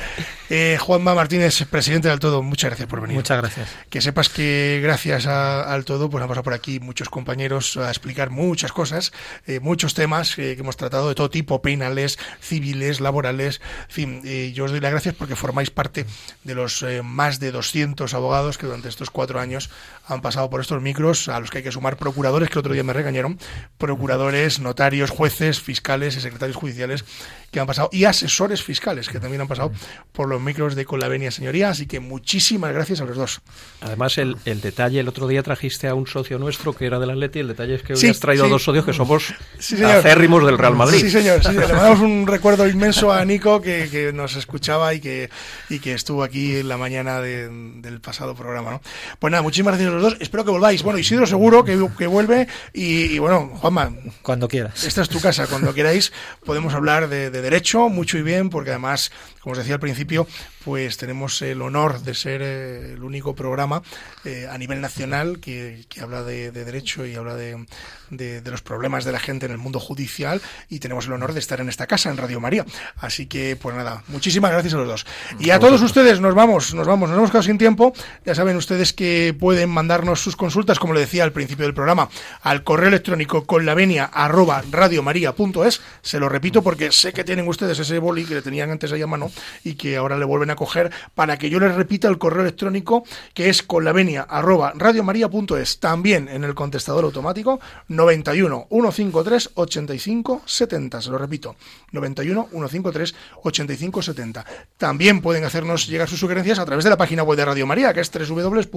[0.49, 3.17] Eh, Juanma Martínez, presidente del Todo, muchas gracias por venir.
[3.17, 3.69] Muchas gracias.
[3.89, 7.89] Que sepas que gracias a, al Todo, pues han pasado por aquí muchos compañeros a
[7.89, 9.11] explicar muchas cosas,
[9.47, 13.59] eh, muchos temas que hemos tratado de todo tipo, penales, civiles, laborales.
[13.89, 16.05] En fin, yo os doy las gracias porque formáis parte
[16.43, 19.69] de los más de 200 abogados que durante estos cuatro años
[20.07, 22.83] han pasado por estos micros, a los que hay que sumar procuradores, que otro día
[22.83, 23.37] me regañaron,
[23.77, 27.05] procuradores, notarios, jueces, fiscales y secretarios judiciales
[27.51, 29.71] que han pasado, y asesores fiscales que también han pasado
[30.11, 33.41] por los micros de Con la Venia Señoría, así que muchísimas gracias a los dos.
[33.81, 37.11] Además, el, el detalle, el otro día trajiste a un socio nuestro que era del
[37.11, 38.49] Atleti, el detalle es que hoy has traído sí.
[38.49, 40.99] a dos socios que somos sí, acérrimos del Real Madrid.
[40.99, 45.29] Sí, señor, le mandamos un recuerdo inmenso a Nico que, que, nos escuchaba y que,
[45.69, 48.71] y que estuvo aquí en la mañana de, del pasado programa.
[48.71, 48.81] ¿no?
[49.19, 50.17] Pues nada, muchísimas gracias a los dos.
[50.19, 50.83] Espero que volváis.
[50.83, 52.47] Bueno, Isidro seguro que, que vuelve.
[52.73, 53.91] Y, y, bueno, Juanma.
[54.21, 54.83] Cuando quieras.
[54.83, 55.47] Esta es tu casa.
[55.47, 56.11] Cuando queráis
[56.45, 60.27] podemos hablar de, de, derecho mucho y bien, porque además, como os decía al principio,
[60.63, 63.81] pues tenemos el honor de ser eh, el único programa
[64.25, 67.65] eh, a nivel nacional que, que habla de, de, derecho y habla de,
[68.09, 70.41] de, los problemas de la gente en el mundo judicial.
[70.69, 72.65] Y tenemos el honor de estar en esta casa, en Radio María.
[72.97, 75.05] Así que, pues nada, muchísimas gracias a los dos.
[75.39, 77.93] Y a todos ustedes nos vamos, nos vamos, nos hemos quedado sin tiempo.
[78.25, 82.09] Ya saben ustedes que pueden mandarnos sus consultas, como le decía al principio del programa,
[82.41, 83.75] al correo electrónico con la
[84.11, 85.81] arroba radiomaria.es.
[86.01, 89.01] Se lo repito porque sé que tienen ustedes ese boli que le tenían antes ahí
[89.01, 89.31] a mano
[89.63, 93.03] y que ahora le vuelven a coger para que yo les repita el correo electrónico
[93.33, 93.93] que es con la
[94.29, 95.79] arroba radiomaria.es.
[95.79, 101.01] También en el contestador automático 91 153 85 70.
[101.01, 101.55] Se lo repito,
[101.91, 104.45] 91 153 85 70.
[104.77, 107.93] También pueden hacernos llegar sus sugerencias a través de la página web de Radio María,
[107.93, 108.11] que es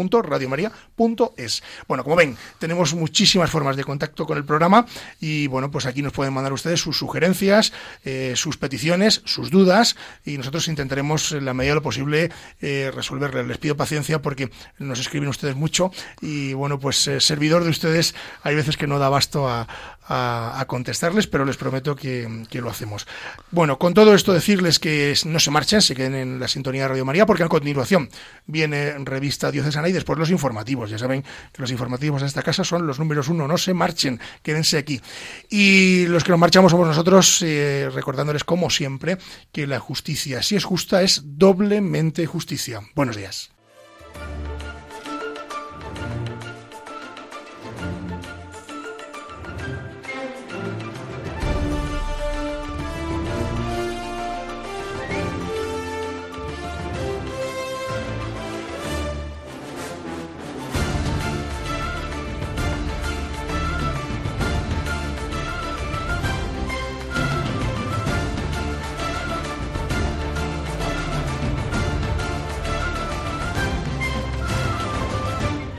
[0.09, 1.63] www.radiomaria.es.
[1.89, 4.87] Bueno, como ven, tenemos muchísimas formas de contacto con el programa
[5.21, 7.73] y bueno, pues aquí nos pueden mandar ustedes sus sugerencias,
[8.05, 12.31] eh, sus peticiones, sus dudas y nosotros intentaremos en la medida de lo posible
[12.61, 13.47] eh, resolverles.
[13.47, 15.91] Les pido paciencia porque nos escriben ustedes mucho
[16.21, 19.67] y bueno, pues eh, servidor de ustedes hay veces que no da abasto a,
[20.67, 23.07] contestarles, pero les prometo que, que, lo hacemos.
[23.51, 26.89] Bueno, con todo esto decirles que no se marchen, se queden en la sintonía de
[26.89, 28.11] Radio María, porque a continuación
[28.47, 30.91] viene revista diocesana y después los informativos.
[30.91, 34.21] Ya saben que los informativos de esta casa son los números uno, no se marchen,
[34.43, 35.01] quédense aquí.
[35.49, 39.19] Y los que nos marchamos somos nosotros, eh, recordándoles como siempre
[39.53, 42.81] que la justicia, si es justa, es doblemente justicia.
[42.95, 43.52] Buenos días.